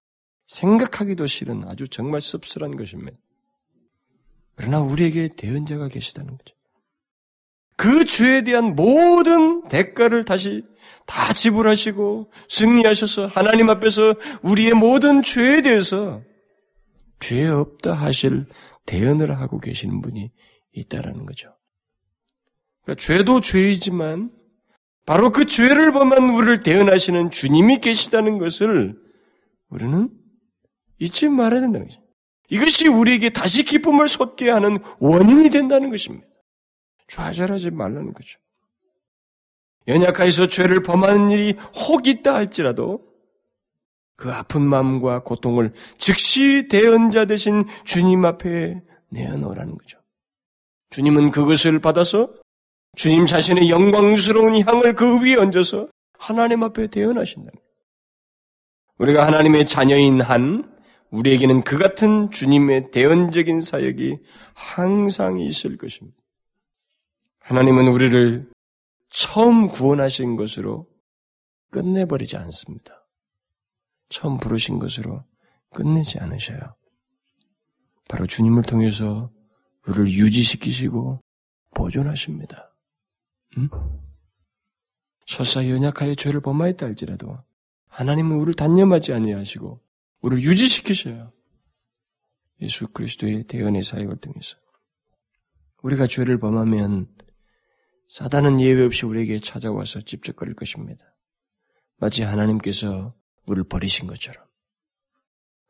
[0.47, 3.17] 생각하기도 싫은 아주 정말 씁쓸한 것입니다.
[4.55, 6.55] 그러나 우리에게 대언자가 계시다는 거죠.
[7.77, 10.63] 그 죄에 대한 모든 대가를 다시
[11.07, 16.23] 다 지불하시고 승리하셔서 하나님 앞에서 우리의 모든 죄에 대해서
[17.21, 18.47] 죄 없다 하실
[18.87, 20.31] 대언을 하고 계시는 분이
[20.73, 21.55] 있다라는 거죠.
[22.85, 24.31] 그러니까 죄도 죄이지만
[25.07, 28.97] 바로 그 죄를 범한 우리를 대언하시는 주님이 계시다는 것을
[29.69, 30.09] 우리는
[30.99, 32.01] 잊지 말아야 된다는 거죠.
[32.49, 36.27] 이것이 우리에게 다시 기쁨을 솟게 하는 원인이 된다는 것입니다.
[37.09, 38.38] 좌절하지 말라는 거죠.
[39.88, 43.05] 연약하여서 죄를 범하는 일이 혹 있다 할지라도
[44.17, 49.99] 그 아픈 마음과 고통을 즉시 대언자 되신 주님 앞에 내어놓으라는 거죠.
[50.91, 52.33] 주님은 그것을 받아서
[52.97, 55.88] 주님 자신의 영광스러운 향을 그 위에 얹어서
[56.19, 57.59] 하나님 앞에 대언하신다는.
[58.99, 60.71] 우리가 하나님의 자녀인 한
[61.11, 64.19] 우리에게는 그 같은 주님의 대언적인 사역이
[64.55, 66.22] 항상 있을 것입니다.
[67.45, 68.51] 하나님은 우리를
[69.11, 70.89] 처음 구원하신 것으로
[71.71, 73.07] 끝내버리지 않습니다.
[74.09, 75.25] 처음 부르신 것으로
[75.71, 76.77] 끝내지 않으셔요.
[78.09, 79.31] 바로 주님을 통해서
[79.87, 81.21] 우리를 유지시키시고
[81.75, 82.75] 보존하십니다.
[83.57, 83.69] 음?
[85.27, 87.39] 설사 연약하여 죄를 범하였다 할지라도
[87.89, 89.81] 하나님은 우리를 단념하지 아니하시고
[90.21, 91.33] 우리를 유지시키셔요.
[92.61, 94.57] 예수 그리스도의 대언의 사역을 통해서
[95.83, 97.09] 우리가 죄를 범하면
[98.12, 101.16] 사단은 예외 없이 우리에게 찾아와서 집적거릴 것입니다.
[101.96, 103.14] 마치 하나님께서
[103.46, 104.44] 우리를 버리신 것처럼.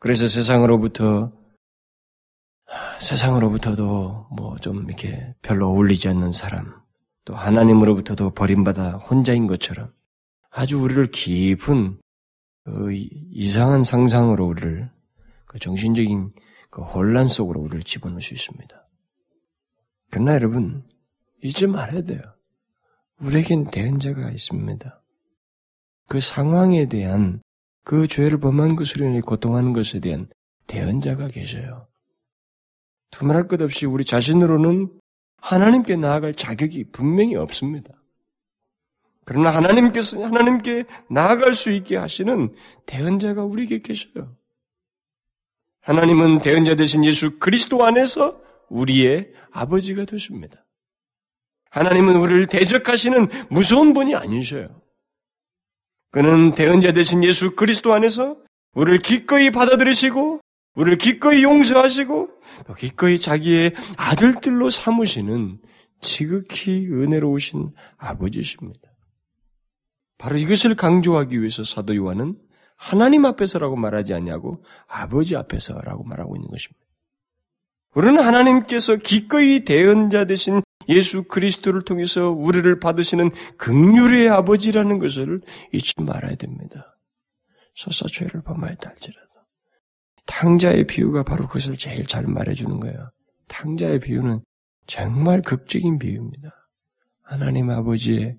[0.00, 1.31] 그래서 세상으로부터
[2.98, 6.74] 세상으로부터도 뭐 좀 이렇게 별로 어울리지 않는 사람,
[7.24, 9.92] 또 하나님으로부터도 버림받아 혼자인 것처럼
[10.50, 12.00] 아주 우리를 깊은
[12.64, 12.88] 그
[13.31, 14.90] 이상한 상상으로 우리를
[15.46, 16.33] 그 정신적인
[16.70, 18.88] 그 혼란 속으로 우리를 집어넣을 수 있습니다.
[20.11, 20.83] 그러나 여러분
[21.42, 22.20] 잊지 말아야 돼요.
[23.20, 25.02] 우리에겐 대언자가 있습니다.
[26.09, 27.42] 그 상황에 대한
[27.85, 30.28] 그 죄를 범한 것으로 인해 고통하는 것에 대한
[30.66, 31.88] 대언자가 계셔요.
[33.11, 34.90] 두말할 것 없이 우리 자신으로는
[35.38, 37.92] 하나님께 나아갈 자격이 분명히 없습니다.
[39.24, 42.55] 그러나 하나님께서 하나님께 나아갈 수 있게 하시는
[42.87, 44.37] 대언자가 우리에게 계셔요.
[45.81, 50.62] 하나님은 대언자 되신 예수 그리스도 안에서 우리의 아버지가 되십니다.
[51.73, 54.69] 하나님은 우리를 대적하시는 무서운 분이 아니셔요.
[56.11, 58.37] 그는 대언자 되신 예수 그리스도 안에서
[58.75, 60.41] 우리를 기꺼이 받아들이시고
[60.75, 62.29] 우리를 기꺼이 용서하시고
[62.67, 65.61] 또 기꺼이 자기의 아들들로 삼으시는
[66.01, 68.93] 지극히 은혜로우신 아버지십니다.
[70.19, 72.37] 바로 이것을 강조하기 위해서 사도 요한은
[72.77, 76.81] 하나님 앞에서라고 말하지 않냐고 아버지 앞에서라고 말하고 있는 것입니다.
[77.95, 80.63] 우리는 하나님께서 기꺼이 대언자 되신
[80.94, 85.40] 예수 그리스도를 통해서 우리를 받으시는 극률의 아버지라는 것을
[85.72, 86.96] 잊지 말아야 됩니다.
[87.74, 89.28] 서사 죄를 범하였다 할지라도.
[90.26, 93.11] 탕자의 비유가 바로 그것을 제일 잘 말해주는 거예요.
[93.48, 94.40] 탕자의 비유는
[94.87, 96.50] 정말 극적인 비유입니다.
[97.22, 98.37] 하나님 아버지의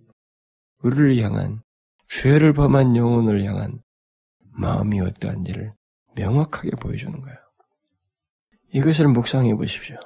[0.81, 1.61] 우리를 향한
[2.09, 3.79] 죄를 범한 영혼을 향한
[4.51, 5.73] 마음이 어떠한지를
[6.15, 7.37] 명확하게 보여주는 거예요.
[8.73, 9.97] 이것을 묵상해 보십시오.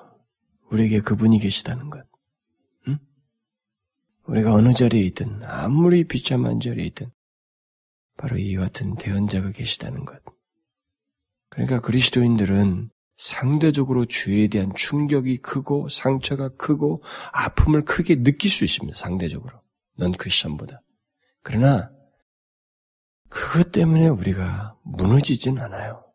[0.71, 2.05] 우리에게 그분이 계시다는 것.
[4.27, 4.31] 응?
[4.31, 7.11] 우리가 어느 자리에 있든 아무리 비참한 자리에 있든
[8.17, 10.21] 바로 이 같은 대언자가 계시다는 것.
[11.49, 18.97] 그러니까 그리스도인들은 상대적으로 죄에 대한 충격이 크고 상처가 크고 아픔을 크게 느낄 수 있습니다.
[18.97, 19.61] 상대적으로.
[19.97, 20.81] 넌 크리스천보다.
[21.41, 21.91] 그러나
[23.29, 26.05] 그것 때문에 우리가 무너지진 않아요.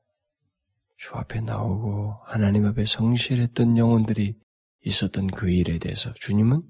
[0.96, 4.36] 주 앞에 나오고 하나님 앞에 성실했던 영혼들이
[4.84, 6.62] 있었던 그 일에 대해서 주님은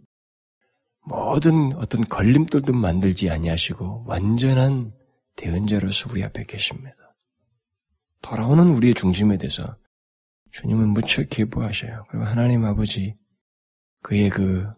[1.05, 4.93] 모든 어떤 걸림돌도 만들지 아니하시고 완전한
[5.37, 6.97] 대언자로서 우리 앞에 계십니다.
[8.21, 9.77] 돌아오는 우리의 중심에 대해서
[10.53, 12.05] 주님은 무척 기뻐하셔요.
[12.09, 13.17] 그리고 하나님 아버지
[14.03, 14.69] 그의 그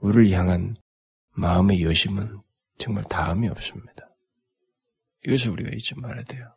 [0.00, 0.76] 우리를 향한
[1.32, 2.40] 마음의 여심은
[2.78, 4.08] 정말 다음이 없습니다.
[5.26, 6.54] 이것을 우리가 잊지 말아야 돼요.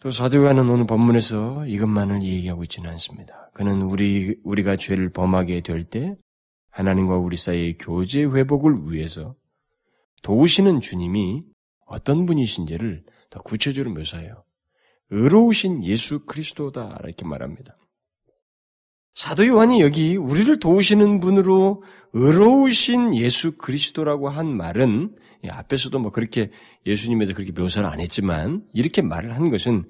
[0.00, 3.50] 또 사도가는 오늘 본문에서 이것만을 얘기하고 있지는 않습니다.
[3.54, 6.16] 그는 우리 우리가 죄를 범하게 될 때
[6.72, 9.36] 하나님과 우리 사이의 교제 회복을 위해서
[10.22, 11.44] 도우시는 주님이
[11.86, 14.44] 어떤 분이신지를 더 구체적으로 묘사해요.
[15.10, 17.76] 의로우신 예수 그리스도다 이렇게 말합니다.
[19.14, 21.82] 사도 요한이 여기 우리를 도우시는 분으로
[22.14, 25.14] 의로우신 예수 그리스도라고 한 말은
[25.46, 26.50] 앞에서도 뭐 그렇게
[26.86, 29.84] 예수님에 서 그렇게 묘사를 안 했지만 이렇게 말을 한 것은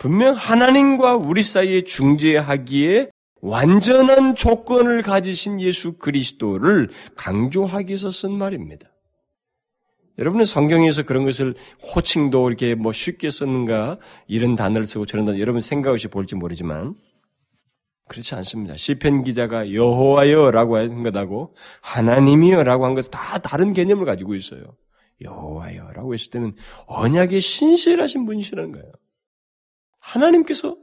[0.00, 3.10] 분명 하나님과 우리 사이에 중재하기에
[3.44, 8.88] 완전한 조건을 가지신 예수 그리스도를 강조하기 위해서 쓴 말입니다.
[10.18, 11.54] 여러분은 성경에서 그런 것을
[11.94, 16.94] 호칭도 이렇게 뭐 쉽게 썼는가 이런 단어를 쓰고 저런 단어 여러분 생각 없이 볼지 모르지만
[18.08, 18.78] 그렇지 않습니다.
[18.78, 24.62] 시편 기자가 여호와여라고 한 것하고 하나님이여라고 한 것은 다 다른 개념을 가지고 있어요.
[25.20, 26.54] 여호와여라고 했을 때는
[26.86, 28.90] 언약에 신실하신 분이시라는 거예요.
[29.98, 30.76] 하나님께서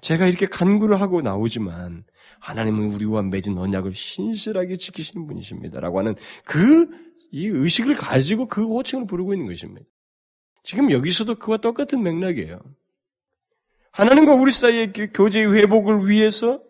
[0.00, 2.04] 제가 이렇게 간구를 하고 나오지만
[2.40, 9.34] 하나님은 우리와 맺은 언약을 신실하게 지키시는 분이십니다라고 하는 그 이 의식을 가지고 그 호칭을 부르고
[9.34, 9.86] 있는 것입니다.
[10.62, 12.60] 지금 여기서도 그와 똑같은 맥락이에요.
[13.92, 16.60] 하나님과 우리 사이의 교제의 회복을 위해서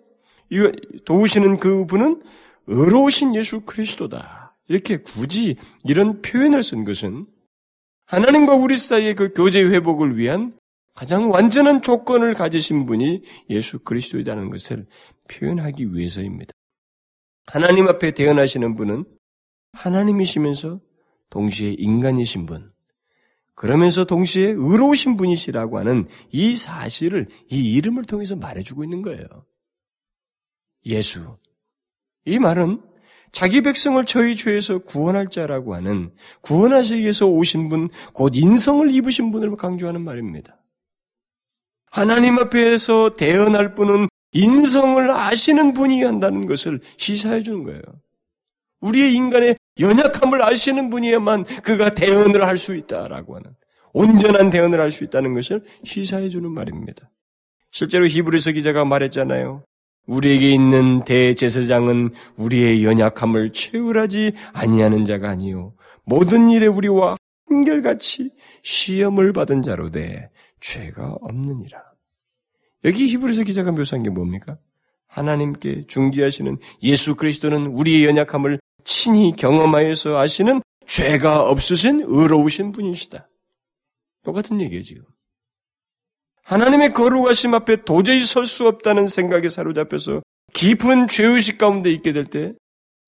[1.04, 2.22] 도우시는 그 분은
[2.66, 4.56] 의로우신 예수 그리스도다.
[4.68, 7.26] 이렇게 굳이 이런 표현을 쓴 것은
[8.06, 10.56] 하나님과 우리 사이의 그 교제 회복을 위한
[10.96, 14.87] 가장 완전한 조건을 가지신 분이 예수 그리스도이라는 것을
[15.28, 16.52] 표현하기 위해서입니다.
[17.46, 19.04] 하나님 앞에 대언하시는 분은
[19.72, 20.80] 하나님이시면서
[21.28, 22.72] 동시에 인간이신 분,
[23.54, 29.26] 그러면서 동시에 의로우신 분이시라고 하는 이 사실을 이 이름을 통해서 말해주고 있는 거예요.
[30.87, 31.38] 예수.
[32.24, 32.80] 이 말은
[33.32, 39.56] 자기 백성을 저희 죄에서 구원할 자라고 하는 구원하시기 위해서 오신 분, 곧 인성을 입으신 분을
[39.56, 40.55] 강조하는 말입니다.
[41.96, 47.80] 하나님 앞에서 대언할 분은 인성을 아시는 분이 한다는 것을 시사해 주는 거예요.
[48.82, 53.50] 우리의 인간의 연약함을 아시는 분이야만 그가 대언을 할 수 있다라고 하는
[53.94, 57.11] 온전한 대언을 할 수 있다는 것을 시사해 주는 말입니다.
[57.70, 59.64] 실제로 히브리서 기자가 말했잖아요.
[60.06, 65.72] 우리에게 있는 대제사장은 우리의 연약함을 채울하지 아니하는 자가 아니요
[66.04, 67.16] 모든 일에 우리와
[67.48, 68.32] 한결같이
[68.62, 70.28] 시험을 받은 자로 돼
[70.66, 71.83] 죄가 없느니라.
[72.85, 74.59] 여기 히브리서 기자가 묘사한 게 뭡니까?
[75.07, 83.29] 하나님께 중지하시는 예수 그리스도는 우리의 연약함을 친히 경험하여서 아시는 죄가 없으신 의로우신 분이시다.
[84.24, 85.05] 똑같은 얘기예요, 지금.
[86.42, 92.52] 하나님의 거룩하심 앞에 도저히 설 수 없다는 생각에 사로잡혀서 깊은 죄의식 가운데 있게 될 때,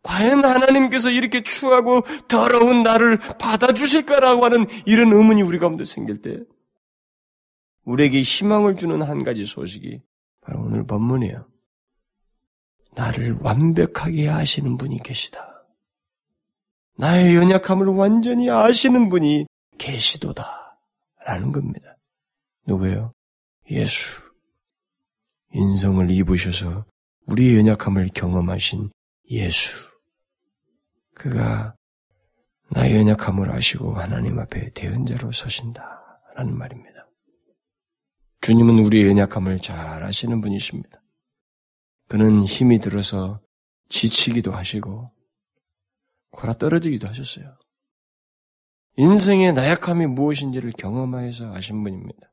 [0.02, 6.38] 과연 하나님께서 이렇게 추하고 더러운 나를 받아주실까라고 하는 이런 의문이 우리 가운데 생길 때,
[7.88, 10.02] 우리에게 희망을 주는 한 가지 소식이
[10.42, 11.48] 바로 오늘 본문이에요.
[12.94, 15.64] 나를 완벽하게 아시는 분이 계시다.
[16.98, 19.46] 나의 연약함을 완전히 아시는 분이
[19.78, 20.78] 계시도다.
[21.24, 21.96] 라는 겁니다.
[22.66, 23.12] 누구예요?
[23.70, 24.20] 예수.
[25.54, 26.84] 인성을 입으셔서
[27.26, 28.90] 우리의 연약함을 경험하신
[29.30, 29.86] 예수.
[31.14, 31.74] 그가
[32.70, 36.20] 나의 연약함을 아시고 하나님 앞에 대언자로 서신다.
[36.34, 36.97] 라는 말입니다.
[38.40, 41.02] 주님은 우리의 연약함을 잘 아시는 분이십니다.
[42.08, 43.40] 그는 힘이 들어서
[43.88, 45.10] 지치기도 하시고,
[46.30, 47.56] 골아 떨어지기도 하셨어요.
[48.96, 52.32] 인생의 나약함이 무엇인지를 경험하여서 아신 분입니다.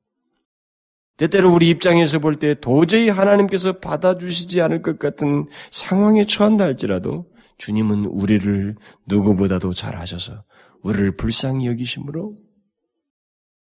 [1.18, 8.06] 때때로 우리 입장에서 볼 때 도저히 하나님께서 받아주시지 않을 것 같은 상황에 처한다 할지라도 주님은
[8.06, 8.76] 우리를
[9.08, 10.44] 누구보다도 잘 아셔서
[10.84, 12.38] 우리를 불쌍히 여기심으로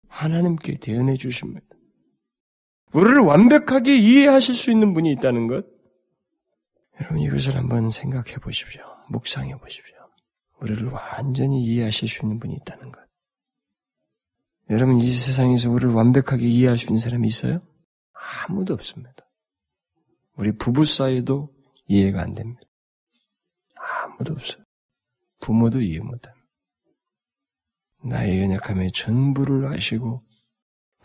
[0.08, 1.66] 하나님께 대언해 주십니다.
[2.96, 5.66] 우리를 완벽하게 이해하실 수 있는 분이 있다는 것.
[6.98, 8.82] 여러분 이것을 한번 생각해 보십시오.
[9.10, 9.96] 묵상해 보십시오.
[10.62, 13.02] 우리를 완전히 이해하실 수 있는 분이 있다는 것.
[14.70, 17.60] 여러분 이 세상에서 우리를 완벽하게 이해할 수 있는 사람이 있어요?
[18.48, 19.12] 아무도 없습니다.
[20.36, 21.54] 우리 부부 사이도
[21.88, 22.62] 이해가 안 됩니다.
[23.74, 24.64] 아무도 없어요.
[25.40, 26.34] 부모도 이해 못합니다.
[28.04, 30.22] 나의 연약함의 전부를 아시고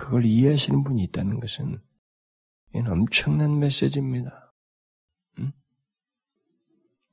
[0.02, 1.80] 그걸 이해하시는 분이 있다는 것은
[2.74, 4.52] 이는 엄청난 메시지입니다.
[5.38, 5.52] 응?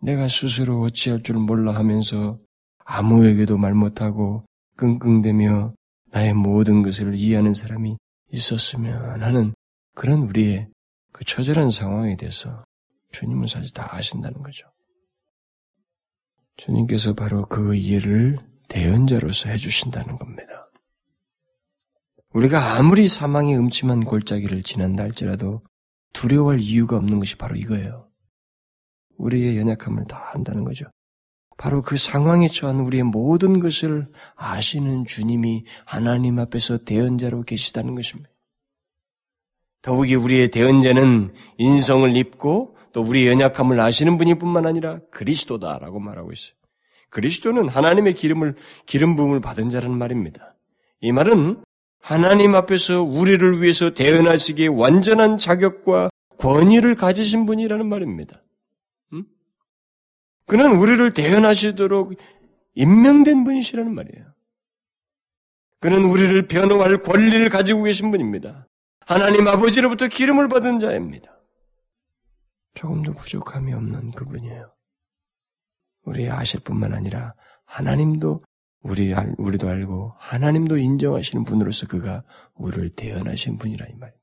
[0.01, 2.39] 내가 스스로 어찌할 줄 몰라 하면서
[2.79, 4.47] 아무에게도 말 못하고
[4.77, 5.75] 끙끙대며
[6.07, 7.99] 나의 모든 것을 이해하는 사람이
[8.33, 9.53] 있었으면 하는
[9.95, 10.71] 그런 우리의
[11.13, 12.65] 그 처절한 상황에 대해서
[13.13, 14.67] 주님은 사실 다 아신다는 거죠.
[16.57, 20.68] 주님께서 바로 그 이해를 대언자로서 해주신다는 겁니다.
[22.39, 25.63] 우리가 아무리 사망의 음침한 골짜기를 지난다 할지라도
[26.13, 28.07] 두려워할 이유가 없는 것이 바로 이거예요.
[29.17, 30.85] 우리의 연약함을 다 안다는 거죠.
[31.57, 38.31] 바로 그 상황에 처한 우리의 모든 것을 아시는 주님이 하나님 앞에서 대언자로 계시다는 것입니다.
[39.83, 46.55] 더욱이 우리의 대언자는 인성을 입고 또 우리의 연약함을 아시는 분일 뿐만 아니라 그리스도다라고 말하고 있어요.
[47.11, 48.55] 그리스도는 하나님의 기름을
[48.87, 50.55] 기름 부음을 받은 자라는 말입니다.
[51.01, 51.65] 이 말은
[52.01, 58.43] 하나님 앞에서 우리를 위해서 대언하시기에 완전한 자격과 권위를 가지신 분이라는 말입니다.
[60.47, 62.15] 그는 우리를 대연하시도록
[62.75, 64.35] 임명된 분이시라는 말이에요.
[65.81, 68.67] 그는 우리를 변호할 권리를 가지고 계신 분입니다.
[69.01, 71.39] 하나님 아버지로부터 기름을 받은 자입니다.
[72.75, 74.73] 조금도 부족함이 없는 그분이에요.
[76.05, 77.35] 우리 아실 뿐만 아니라
[77.67, 78.41] 하나님도
[78.83, 82.23] 우리 우리도 알고 하나님도 인정하시는 분으로서 그가
[82.55, 84.19] 우리를 대연하신 분이라 이 말입니다.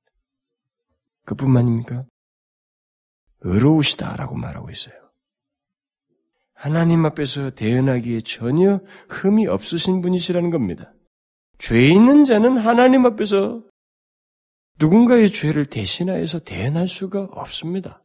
[1.26, 2.06] 그뿐만입니까?
[3.42, 4.96] 의로우시다라고 말하고 있어요.
[6.54, 10.94] 하나님 앞에서 대언하기에 전혀 흠이 없으신 분이시라는 겁니다.
[11.58, 13.62] 죄 있는 자는 하나님 앞에서
[14.80, 18.04] 누군가의 죄를 대신하여서 대언할 수가 없습니다.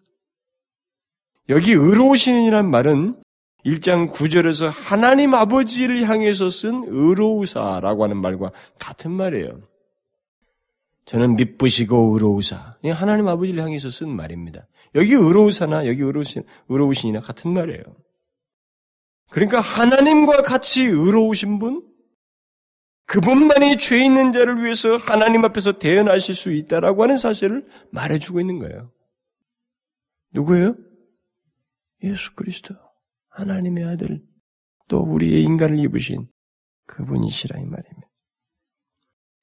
[1.48, 3.22] 여기 의로우신이란 말은
[3.64, 9.60] 1장 9절에서 하나님 아버지를 향해서 쓴 의로우사라고 하는 말과 같은 말이에요.
[11.04, 12.76] 저는 믿으시고 의로우사.
[12.94, 14.66] 하나님 아버지를 향해서 쓴 말입니다.
[14.94, 17.82] 여기 의로우사나 여기 의로우신, 의로우신이나 같은 말이에요.
[19.30, 21.86] 그러니까 하나님과 같이 의로우신 분,
[23.06, 28.92] 그분만이 죄 있는 자를 위해서 하나님 앞에서 대언하실 수 있다라고 하는 사실을 말해주고 있는 거예요.
[30.32, 30.76] 누구예요?
[32.04, 32.76] 예수 그리스도.
[33.30, 34.22] 하나님의 아들.
[34.88, 36.28] 또 우리의 인간을 입으신
[36.86, 38.08] 그분이시라 이 말입니다.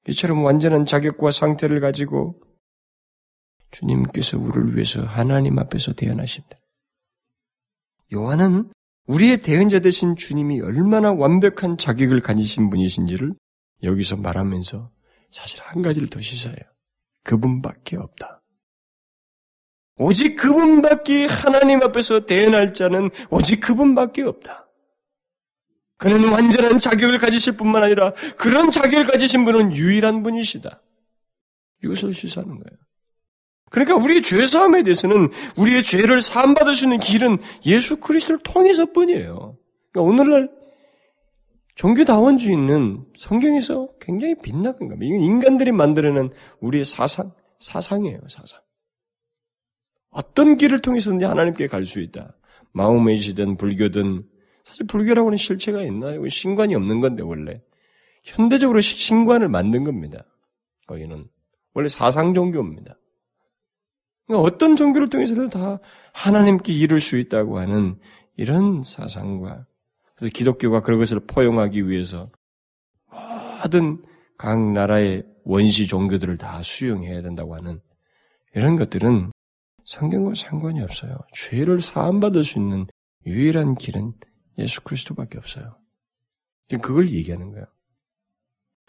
[0.10, 2.42] 이처럼 완전한 자격과 상태를 가지고
[3.72, 6.58] 주님께서 우리를 위해서 하나님 앞에서 대언하십니다.
[8.14, 8.72] 요한은
[9.08, 13.34] 우리의 대언자 되신 주님이 얼마나 완벽한 자격을 가지신 분이신지를
[13.84, 14.92] 여기서 말하면서
[15.30, 16.60] 사실 한 가지를 더 시사해요.
[17.24, 18.37] 그분밖에 없다.
[19.98, 24.68] 오직 그분밖에 하나님 앞에서 대언할 자는 오직 그분밖에 없다.
[25.98, 30.82] 그는 완전한 자격을 가지실 뿐만 아니라 그런 자격을 가지신 분은 유일한 분이시다.
[31.84, 32.78] 이것을 시사하는 거예요.
[33.70, 39.58] 그러니까 우리의 죄 사함에 대해서는 우리의 죄를 사함받을 수 있는 길은 예수 그리스도를 통해서 뿐이에요.
[39.92, 40.50] 그러니까 오늘날
[41.76, 45.06] 종교다원주의는 성경에서 굉장히 빗나간 겁니다.
[45.06, 46.30] 이건 인간들이 만들어낸
[46.60, 48.62] 우리의 사상, 사상이에요, 사상.
[50.18, 52.36] 어떤 길을 통해서든지 하나님께 갈 수 있다.
[52.74, 54.24] 마음의시든 불교든
[54.64, 56.28] 사실 불교라고는 실체가 있나요?
[56.28, 57.62] 신관이 없는 건데 원래
[58.24, 60.26] 현대적으로 신관을 만든 겁니다.
[60.88, 61.28] 거기는
[61.74, 62.98] 원래 사상 종교입니다.
[64.26, 65.80] 그러니까 어떤 종교를 통해서도 다
[66.14, 67.98] 하나님께 이룰 수 있다고 하는
[68.36, 69.66] 이런 사상과
[70.16, 72.30] 그래서 기독교가 그것을 포용하기 위해서
[73.64, 74.04] 모든
[74.38, 77.80] 각 나라의 원시 종교들을 다 수용해야 된다고 하는
[78.54, 79.32] 이런 것들은
[79.88, 81.18] 성경과 상관이 없어요.
[81.34, 82.88] 죄를 사함받을 수 있는
[83.26, 84.14] 유일한 길은
[84.58, 85.80] 예수 그리스도밖에 없어요.
[86.70, 87.66] 그걸 얘기하는 거예요.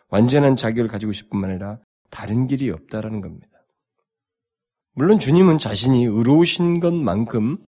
[0.08, 1.78] 완전한 자격을 가지고 싶은 만 아니라
[2.10, 3.46] 다른 길이 없다라는 겁니다.
[4.94, 7.64] 물론 주님은 자신이 의로우신 것만큼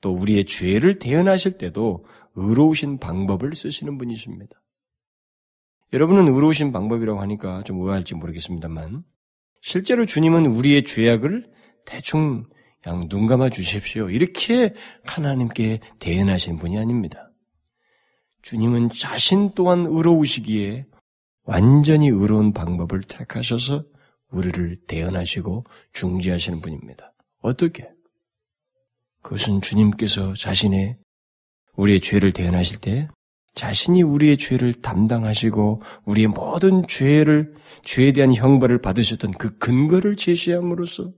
[0.00, 2.04] 또 우리의 죄를 대연하실 때도
[2.36, 4.54] 의로우신 방법을 쓰시는 분이십니다.
[5.92, 9.02] 여러분은 의로우신 방법이라고 하니까 좀 의아할지 모르겠습니다만
[9.62, 11.50] 실제로 주님은 우리의 죄악을
[11.84, 12.44] 대충
[12.82, 14.10] 그냥 눈 감아 주십시오.
[14.10, 14.74] 이렇게
[15.04, 17.30] 하나님께 대연하신 분이 아닙니다.
[18.42, 20.86] 주님은 자신 또한 의로우시기에
[21.44, 23.84] 완전히 의로운 방법을 택하셔서
[24.30, 27.14] 우리를 대연하시고 중지하시는 분입니다.
[27.40, 27.88] 어떻게?
[29.22, 30.96] 그것은 주님께서 자신의
[31.76, 33.08] 우리의 죄를 대연하실 때
[33.54, 41.12] 자신이 우리의 죄를 담당하시고 우리의 모든 죄를 죄에 대한 형벌을 받으셨던 그 근거를 제시함으로써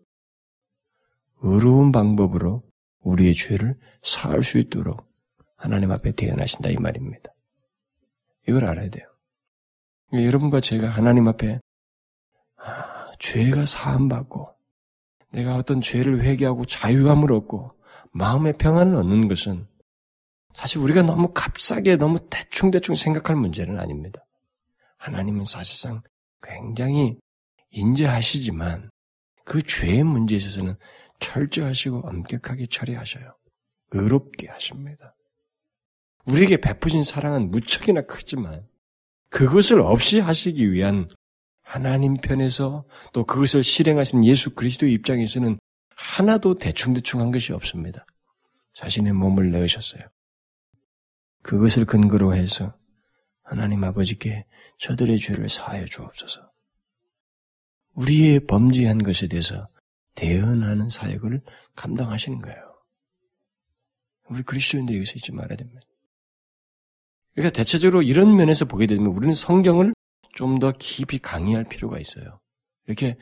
[1.43, 2.63] 의로운 방법으로
[3.01, 5.09] 우리의 죄를 사할 수 있도록
[5.57, 7.33] 하나님 앞에 대연하신다 이 말입니다.
[8.49, 9.07] 이걸 알아야 돼요.
[10.13, 11.61] 여러분과 제가 하나님 앞에
[12.57, 14.49] 아, 죄가 사함받고
[15.33, 17.73] 내가 어떤 죄를 회개하고 자유함을 얻고
[18.13, 19.67] 마음의 평안을 얻는 것은
[20.53, 24.27] 사실 우리가 너무 값싸게 너무 대충대충 생각할 문제는 아닙니다.
[24.99, 26.03] 하나님은 사실상
[26.43, 27.19] 굉장히
[27.71, 28.91] 인지하시지만
[29.45, 30.77] 그 죄의 문제에 있어서는
[31.21, 33.37] 철저하시고 엄격하게 처리하셔요.
[33.93, 35.15] 의롭게 하십니다.
[36.27, 38.67] 우리에게 베푸신 사랑은 무척이나 크지만
[39.31, 41.09] 그것을 없이 하시기 위한
[41.63, 45.59] 하나님 편에서 또 그것을 실행하신 예수 그리스도의 입장에서는
[45.95, 48.07] 하나도 대충대충한 것이 없습니다.
[48.75, 50.03] 자신의 몸을 내으셨어요.
[51.43, 52.75] 그것을 근거로 해서
[53.43, 54.47] 하나님 아버지께
[54.79, 56.51] 저들의 죄를 사하여 주옵소서.
[57.95, 59.69] 우리의 범죄한 것에 대해서
[60.15, 61.41] 대언하는 사역을
[61.77, 62.61] 감당하시는 거예요.
[64.29, 65.81] 우리 그리스도인들이 여기서 잊지 말아야 됩니다.
[67.35, 69.95] 그러니까 대체적으로 이런 면에서 보게 되면 우리는 성경을
[70.35, 72.39] 좀 더 깊이 강의할 필요가 있어요.
[72.87, 73.17] 이렇게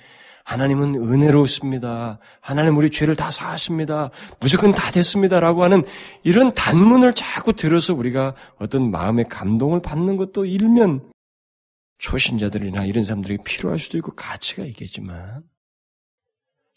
[0.45, 2.21] 하나님은 은혜로우십니다.
[2.41, 4.11] 하나님 우리 죄를 다 사하십니다.
[4.41, 5.85] 무조건 다 됐습니다라고 하는
[6.25, 11.11] 이런 단문을 자꾸 들어서 우리가 어떤 마음의 감동을 받는 것도 일면
[11.99, 15.43] 초신자들이나 이런 사람들에게 필요할 수도 있고 가치가 있겠지만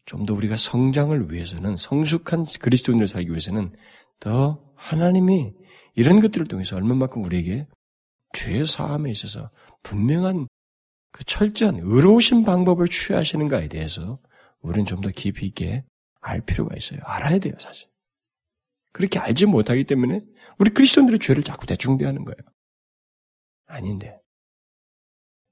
[0.06, 3.74] 좀 더 우리가 성장을 위해서는 성숙한 그리스도인을 살기 위해서는
[4.20, 5.54] 더 하나님이
[5.96, 7.68] 이런 것들을 통해서 얼마만큼 우리에게
[8.34, 9.50] 죄 사함에 있어서
[9.84, 10.48] 분명한
[11.12, 14.20] 그 철저한 의로우신 방법을 취하시는가에 대해서
[14.62, 15.84] 우리는 좀 더 깊이 있게
[16.22, 17.00] 알 필요가 있어요.
[17.04, 17.90] 알아야 돼요, 사실.
[18.94, 20.20] 그렇게 알지 못하기 때문에
[20.60, 22.38] 우리 그리스도인들의 죄를 자꾸 대충 대하는 거예요.
[23.68, 24.20] 아닌데.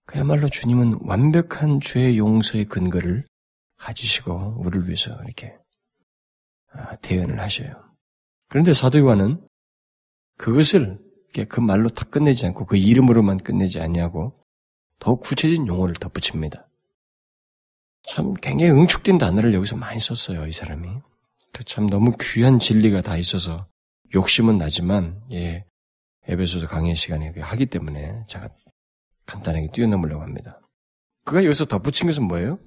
[0.05, 3.25] 그야말로 주님은 완벽한 죄의 용서의 근거를
[3.79, 5.57] 가지시고 우리를 위해서 이렇게
[6.71, 7.71] 아, 대연을 하셔요.
[8.47, 9.45] 그런데 사도 요한은
[10.37, 10.99] 그것을
[11.47, 14.33] 그 말로 다 끝내지 않고 그 이름으로만 끝내지 않냐고
[14.99, 16.67] 더 구체적인 용어를 덧붙입니다.
[18.03, 20.89] 참 굉장히 응축된 단어를 여기서 많이 썼어요, 이 사람이.
[21.53, 23.67] 그참 너무 귀한 진리가 다 있어서
[24.13, 25.65] 욕심은 나지만, 예,
[26.27, 28.49] 에베소서 강의 시간에 하기 때문에 제가
[29.25, 30.59] 간단하게 뛰어넘으려고 합니다.
[31.25, 32.59] 그가 여기서 덧붙인 것은 뭐예요?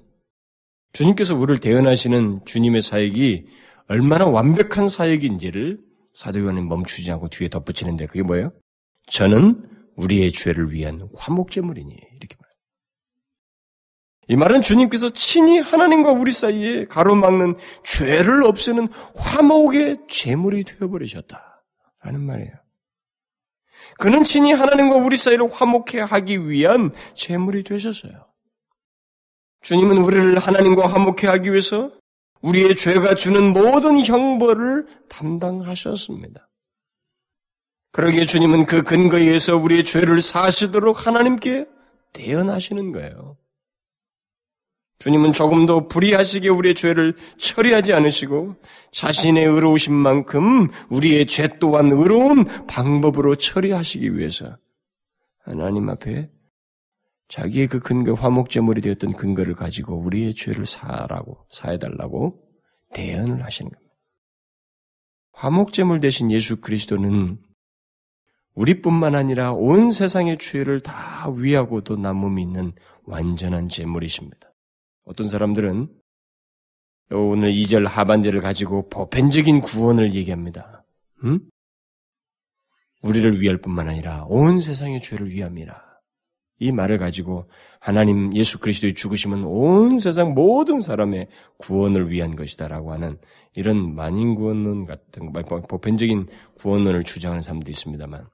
[0.93, 3.45] 주님께서 우리를 대연하시는 주님의 사역이
[3.87, 5.79] 얼마나 완벽한 사역인지를
[6.13, 8.53] 사도요한은 멈추지 않고 뒤에 덧붙이는데 그게 뭐예요?
[9.07, 12.53] 저는 우리의 죄를 위한 화목제물이니 이렇게 말해요.
[14.29, 22.53] 이 말은 주님께서 친히 하나님과 우리 사이에 가로막는 죄를 없애는 화목의 제물이 되어버리셨다라는 말이에요.
[23.99, 28.32] 그는 친히 하나님과 우리 사이를 화목해 하기 위한 제물이 되셨어요.
[29.63, 31.91] 주님은 우리를 하나님과 화목해 하기 위해서
[32.41, 36.49] 우리의 죄가 주는 모든 형벌을 담당하셨습니다.
[37.93, 41.65] 그러기에 주님은 그 근거에 의해서 우리의 죄를 사시도록 하나님께
[42.11, 43.37] 대언하시는 거예요.
[44.99, 48.55] 주님은 조금도 불의하시게 우리의 죄를 처리하지 않으시고
[48.91, 54.57] 자신의 의로우신 만큼 우리의 죄 또한 의로운 방법으로 처리하시기 위해서
[55.43, 56.29] 하나님 앞에
[57.33, 62.31] 자기의 그 근거 화목제물이 되었던 근거를 가지고 우리의 죄를 사라고 사해달라고
[62.93, 63.95] 대연을 하시는 겁니다.
[65.31, 67.39] 화목제물 대신 예수 그리스도는
[68.53, 72.71] 우리뿐만 아니라 온 세상의 죄를 다 위하고 도 남음이 있는
[73.05, 74.53] 완전한 제물이십니다.
[75.03, 75.89] 어떤 사람들은
[77.09, 80.85] 오늘 2절 하반절을 가지고 보편적인 구원을 얘기합니다.
[81.23, 81.39] 음?
[83.01, 85.92] 우리를 위할 뿐만 아니라 온 세상의 죄를 위함이라.
[86.59, 87.49] 이 말을 가지고
[87.79, 91.27] 하나님 예수 그리스도의 죽으심은 온 세상 모든 사람의
[91.57, 93.17] 구원을 위한 것이다라고 하는
[93.55, 95.31] 이런 만인 구원론 같은
[95.67, 96.27] 보편적인
[96.59, 98.27] 구원론을 주장하는 사람도 있습니다만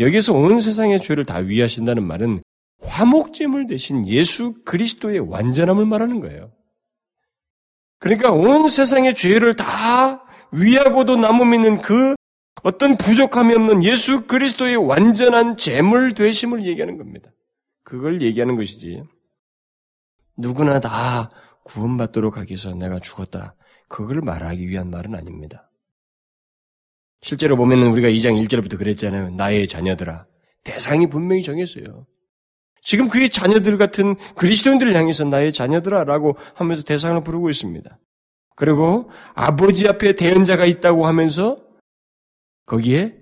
[0.00, 2.42] 여기서 온 세상의 죄를 다 위하신다는 말은
[2.80, 6.52] 화목제물 대신 예수 그리스도의 완전함을 말하는 거예요.
[7.98, 12.14] 그러니까 온 세상의 죄를 다 위하고도 남음 있는 그
[12.62, 17.30] 어떤 부족함이 없는 예수 그리스도의 완전한 제물 되심을 얘기하는 겁니다.
[17.94, 19.04] 그걸 얘기하는 것이지.
[20.36, 21.30] 누구나 다
[21.64, 23.54] 구원받도록 하기 위해서 내가 죽었다.
[23.88, 25.70] 그걸 말하기 위한 말은 아닙니다.
[27.20, 29.30] 실제로 보면 우리가 2장 1절부터 그랬잖아요.
[29.30, 30.26] 나의 자녀들아.
[30.64, 32.06] 대상이 분명히 정했어요.
[32.82, 37.98] 지금 그의 자녀들 같은 그리스도인들을 향해서 나의 자녀들아 라고 하면서 대상을 부르고 있습니다.
[38.56, 41.64] 그리고 아버지 앞에 대언자가 있다고 하면서
[42.66, 43.16] 거기에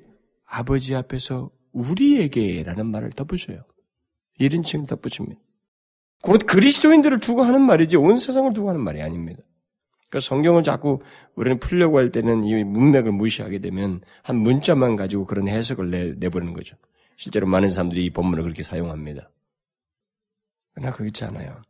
[0.46, 3.64] 아버지 앞에서 우리에게라는 말을 덧붙여요.
[4.41, 5.41] 1인칭 덧붙입니다.
[6.22, 9.43] 곧 그리스도인들을 두고 하는 말이지 온 세상을 두고 하는 말이 아닙니다.
[10.09, 11.01] 그러니까 성경을 자꾸
[11.35, 16.53] 우리는 풀려고 할 때는 이 문맥을 무시하게 되면 한 문자만 가지고 그런 해석을 내, 내버리는
[16.53, 16.76] 거죠.
[17.16, 19.30] 실제로 많은 사람들이 이 본문을 그렇게 사용합니다.
[20.74, 21.62] 그러나 그렇지 않아요.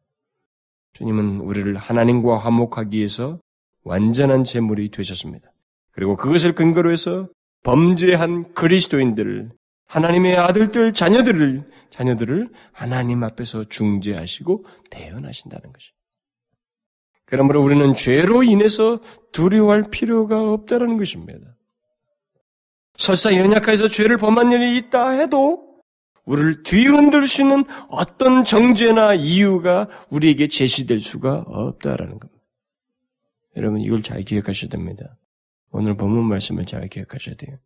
[0.93, 3.41] 주님은 우리를 하나님과 화목하기 위해서
[3.85, 5.51] 완전한 제물이 되셨습니다.
[5.93, 7.29] 그리고 그것을 근거로 해서
[7.63, 9.51] 범죄한 그리스도인들을
[9.93, 15.93] 하나님의 아들들 자녀들을 자녀들을 하나님 앞에서 중재하시고 대연하신다는 것이.
[17.26, 19.01] 그러므로 우리는 죄로 인해서
[19.32, 21.57] 두려워할 필요가 없다는 것입니다.
[22.97, 25.82] 설사 연약해서 죄를 범한 일이 있다 해도
[26.24, 32.43] 우리를 뒤흔들 수 있는 어떤 정죄나 이유가 우리에게 제시될 수가 없다라는 겁니다.
[33.59, 35.18] 여러분 이걸 잘 기억하셔야 됩니다.
[35.70, 37.59] 오늘 본문 말씀을 잘 기억하셔야 돼요.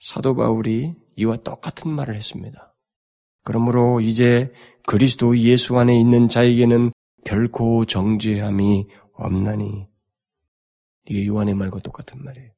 [0.00, 2.74] 사도 바울이 이와 똑같은 말을 했습니다.
[3.44, 4.52] 그러므로 이제
[4.86, 6.92] 그리스도 예수 안에 있는 자에게는
[7.24, 9.86] 결코 정죄함이 없나니
[11.06, 12.50] 이게 요한의 말과 똑같은 말이에요.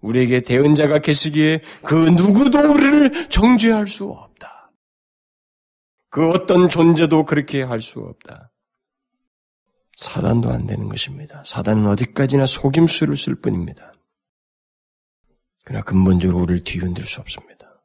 [0.00, 4.72] 우리에게 대언자가 계시기에 그 누구도 우리를 정죄할 수 없다.
[6.10, 8.50] 그 어떤 존재도 그렇게 할 수 없다.
[9.96, 11.42] 사단도 안 되는 것입니다.
[11.46, 13.93] 사단은 어디까지나 속임수를 쓸 뿐입니다.
[15.64, 17.82] 그러나 근본적으로 우리를 뒤흔들 수 없습니다.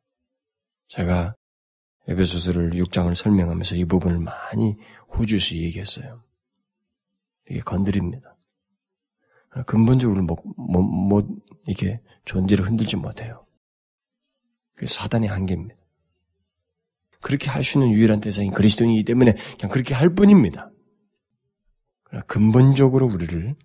[0.89, 1.35] 제가
[2.07, 4.75] 에베소서를 6장을 설명하면서 이 부분을 많이
[5.17, 6.23] 호주에서 얘기했어요.
[7.49, 8.35] 이게 건드립니다.
[9.65, 11.27] 근본적으로 못, 못, 못,
[11.67, 13.45] 이게 존재를 흔들지 못해요.
[14.75, 15.75] 그게 사단의 한계입니다.
[17.21, 20.71] 그렇게 할 수 있는 유일한 대상이 그리스도인이기 때문에 그냥 그렇게 할 뿐입니다.
[22.03, 23.55] 그러나 근본적으로 우리를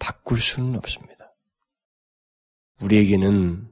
[0.00, 1.11] 바꿀 수는 없습니다.
[2.82, 3.68] 우리에게는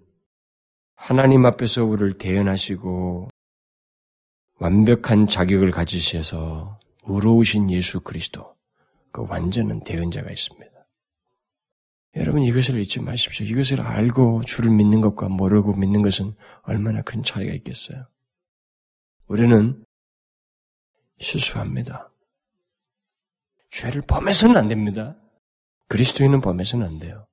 [0.95, 3.31] 하나님 앞에서 우리를 대연하시고
[4.59, 8.55] 완벽한 자격을 가지셔서 의로우신 예수 그리스도,
[9.11, 10.71] 그 완전한 대언자가 있습니다.
[12.17, 13.47] 여러분 이것을 잊지 마십시오.
[13.47, 18.07] 이것을 알고 주를 믿는 것과 모르고 믿는 것은 얼마나 큰 차이가 있겠어요.
[19.27, 19.85] 우리는
[21.21, 22.13] 실수합니다.
[23.71, 25.17] 죄를 범해서는 안 됩니다.
[25.89, 27.27] 그리스도인은 범해서는 안 돼요.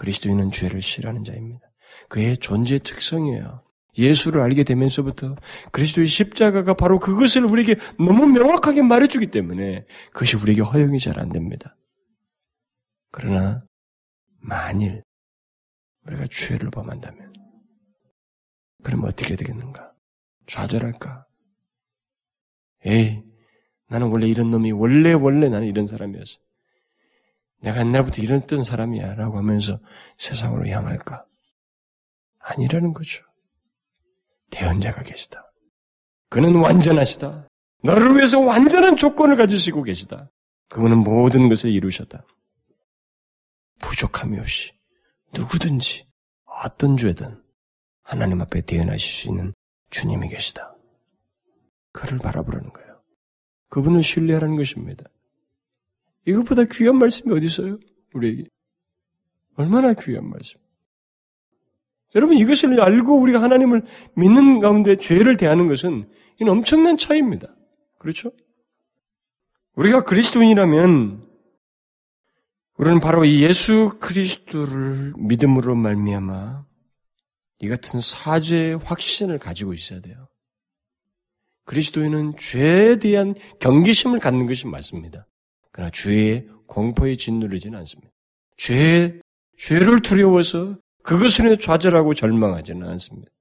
[0.00, 1.60] 그리스도인은 죄를 싫어하는 자입니다.
[2.08, 3.62] 그의 존재의 특성이에요.
[3.98, 5.36] 예수를 알게 되면서부터
[5.72, 11.76] 그리스도의 십자가가 바로 그것을 우리에게 너무 명확하게 말해주기 때문에 그것이 우리에게 허용이 잘 안 됩니다.
[13.10, 13.62] 그러나
[14.38, 15.02] 만일
[16.06, 17.34] 우리가 죄를 범한다면
[18.82, 19.92] 그럼 어떻게 되겠는가?
[20.46, 21.26] 좌절할까?
[22.86, 23.22] 에이,
[23.90, 26.38] 나는 원래 이런 놈이 원래 원래 나는 이런 사람이었어.
[27.60, 29.78] 내가 옛날부터 이랬던 사람이야 라고 하면서
[30.18, 31.24] 세상으로 향할까?
[32.38, 33.24] 아니라는 거죠.
[34.50, 35.52] 대언자가 계시다.
[36.28, 37.48] 그는 완전하시다.
[37.82, 40.30] 너를 위해서 완전한 조건을 가지시고 계시다.
[40.68, 42.24] 그분은 모든 것을 이루셨다.
[43.80, 44.72] 부족함이 없이
[45.34, 46.06] 누구든지
[46.44, 47.42] 어떤 죄든
[48.02, 49.52] 하나님 앞에 대언하실 수 있는
[49.90, 50.74] 주님이 계시다.
[51.92, 53.02] 그를 바라보라는 거예요.
[53.68, 55.04] 그분을 신뢰하라는 것입니다.
[56.30, 57.78] 이것보다 귀한 말씀이 어디 있어요?
[58.14, 58.44] 우리에게.
[59.56, 60.58] 얼마나 귀한 말씀.
[62.14, 63.84] 여러분 이것을 알고 우리가 하나님을
[64.16, 66.08] 믿는 가운데 죄를 대하는 것은
[66.40, 67.54] 이는 엄청난 차이입니다.
[67.98, 68.32] 그렇죠?
[69.74, 71.28] 우리가 그리스도인이라면
[72.78, 76.64] 우리는 바로 이 예수 그리스도를 믿음으로 말미암아
[77.60, 80.28] 이 같은 사죄의 확신을 가지고 있어야 돼요.
[81.64, 85.26] 그리스도인은 죄에 대한 경계심을 갖는 것이 맞습니다.
[85.80, 88.12] 그러나 죄의 공포에 짓누르지는 않습니다.
[88.58, 89.18] 죄,
[89.56, 93.32] 죄를 두려워서 그것으로 좌절하고 절망하지는 않습니다.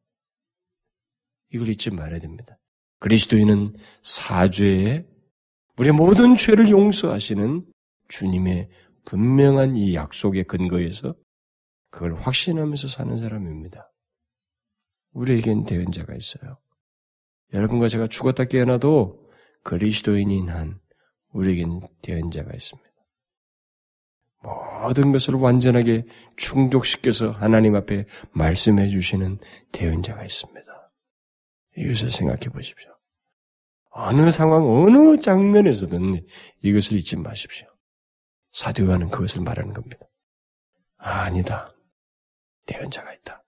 [1.50, 2.58] 이걸 잊지 말아야 됩니다.
[3.00, 5.06] 그리스도인은 사죄에
[5.78, 7.66] 우리의 모든 죄를 용서하시는
[8.08, 8.70] 주님의
[9.04, 11.16] 분명한 이 약속의 근거에서
[11.90, 13.92] 그걸 확신하면서 사는 사람입니다.
[15.12, 16.58] 우리에겐 대언자가 있어요.
[17.52, 19.30] 여러분과 제가 죽었다 깨어나도
[19.64, 20.80] 그리스도인인 한
[21.34, 22.90] 우리에겐 대언자가 있습니다.
[24.42, 26.06] 모든 것을 완전하게
[26.38, 29.40] 충족시켜서 하나님 앞에 말씀해 주시는
[29.72, 30.92] 대언자가 있습니다.
[31.78, 32.90] 이것을 생각해 보십시오.
[33.92, 36.26] 어느 상황, 어느 장면에서든
[36.62, 37.68] 이것을 잊지 마십시오.
[38.52, 40.06] 사도요한은 그것을 말하는 겁니다.
[40.98, 41.74] 아, 아니다.
[42.66, 43.44] 대언자가 있다.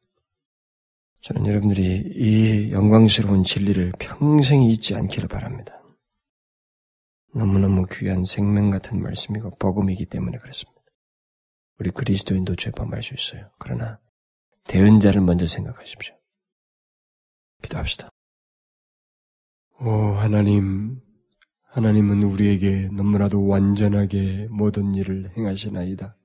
[1.22, 1.84] 저는 여러분들이
[2.16, 5.81] 이 영광스러운 진리를 평생 잊지 않기를 바랍니다.
[7.34, 10.82] 너무너무 귀한 생명 같은 말씀이고 복음이기 때문에 그렇습니다.
[11.80, 13.50] 우리 그리스도인도 죄범할 수 있어요.
[13.58, 14.00] 그러나
[14.66, 16.16] 대언자를 먼저 생각하십시오.
[17.62, 18.10] 기도합시다.
[19.80, 21.00] 오 하나님,
[21.64, 26.16] 하나님은 우리에게 너무나도 완전하게 모든 일을 행하시나이다.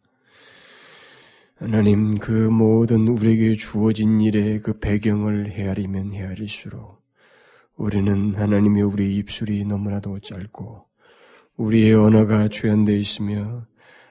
[1.57, 7.03] 하나님 그 모든 우리에게 주어진 일의 그 배경을 헤아리면 헤아릴수록
[7.77, 10.86] 우리는 하나님의 우리 입술이 너무나도 짧고
[11.57, 13.67] 우리의 언어가 죄한되어 있으며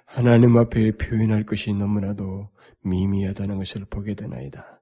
[0.06, 2.50] 하나님 앞에 표현할 것이 너무나도
[2.82, 4.82] 미미하다는 것을 보게 되나이다.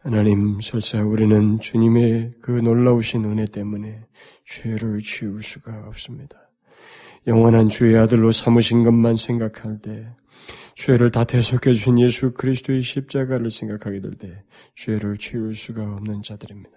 [0.00, 4.04] 하나님, 설사 우리는 주님의 그 놀라우신 은혜 때문에
[4.44, 6.50] 죄를 지울 수가 없습니다.
[7.26, 10.06] 영원한 주의 아들로 삼으신 것만 생각할 때
[10.76, 14.44] 죄를 다 대속해 주신 예수 그리스도의 십자가를 생각하게 될 때
[14.76, 16.75] 죄를 치울 수가 없는 자들입니다.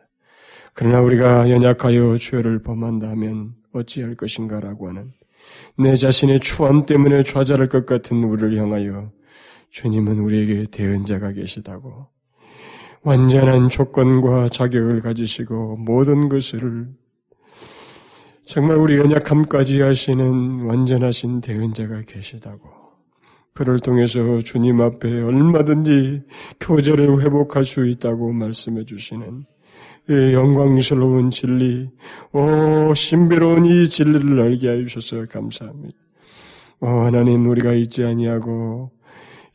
[0.74, 5.12] 그러나 우리가 연약하여 죄를 범한다 면 어찌할 것인가라고 하는
[5.78, 9.12] 내 자신의 추함 때문에 좌절할 것 같은 우리를 향하여
[9.72, 12.08] 주님은 우리에게 대언자가 계시다고
[13.02, 16.90] 완전한 조건과 자격을 가지시고 모든 것을
[18.46, 22.68] 정말 우리 연약함까지 하시는 완전하신 대언자가 계시다고
[23.54, 26.24] 그를 통해서 주님 앞에 얼마든지
[26.60, 29.44] 교제를 회복할 수 있다고 말씀해 주시는 이
[30.10, 31.90] 영광스러운 진리,
[32.34, 35.96] 오, 신비로운 이 진리를 알게 하셔서 감사합니다.
[36.82, 38.92] 오, 하나님, 우리가 잊지 아니하고,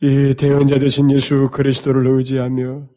[0.01, 2.87] 이 대원자 되신 예수 그리스도를 의지하며,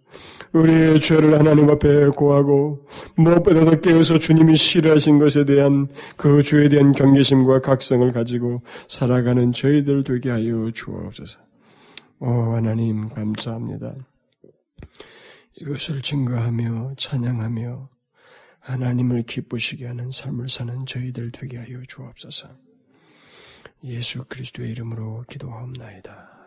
[0.52, 2.86] 우리의 죄를 하나님 앞에 고하고
[3.16, 10.30] 무엇보다도 깨어서 주님이 싫어하신 것에 대한 그 죄에 대한 경계심과 각성을 가지고 살아가는 저희들 되게
[10.30, 11.40] 하여 주옵소서.
[12.20, 13.94] 오 하나님 감사합니다.
[15.60, 17.90] 이것을 증거하며 찬양하며
[18.60, 22.48] 하나님을 기쁘시게 하는 삶을 사는 저희들 되게 하여 주옵소서.
[23.82, 26.37] 예수 그리스도의 이름으로 기도하옵나이다.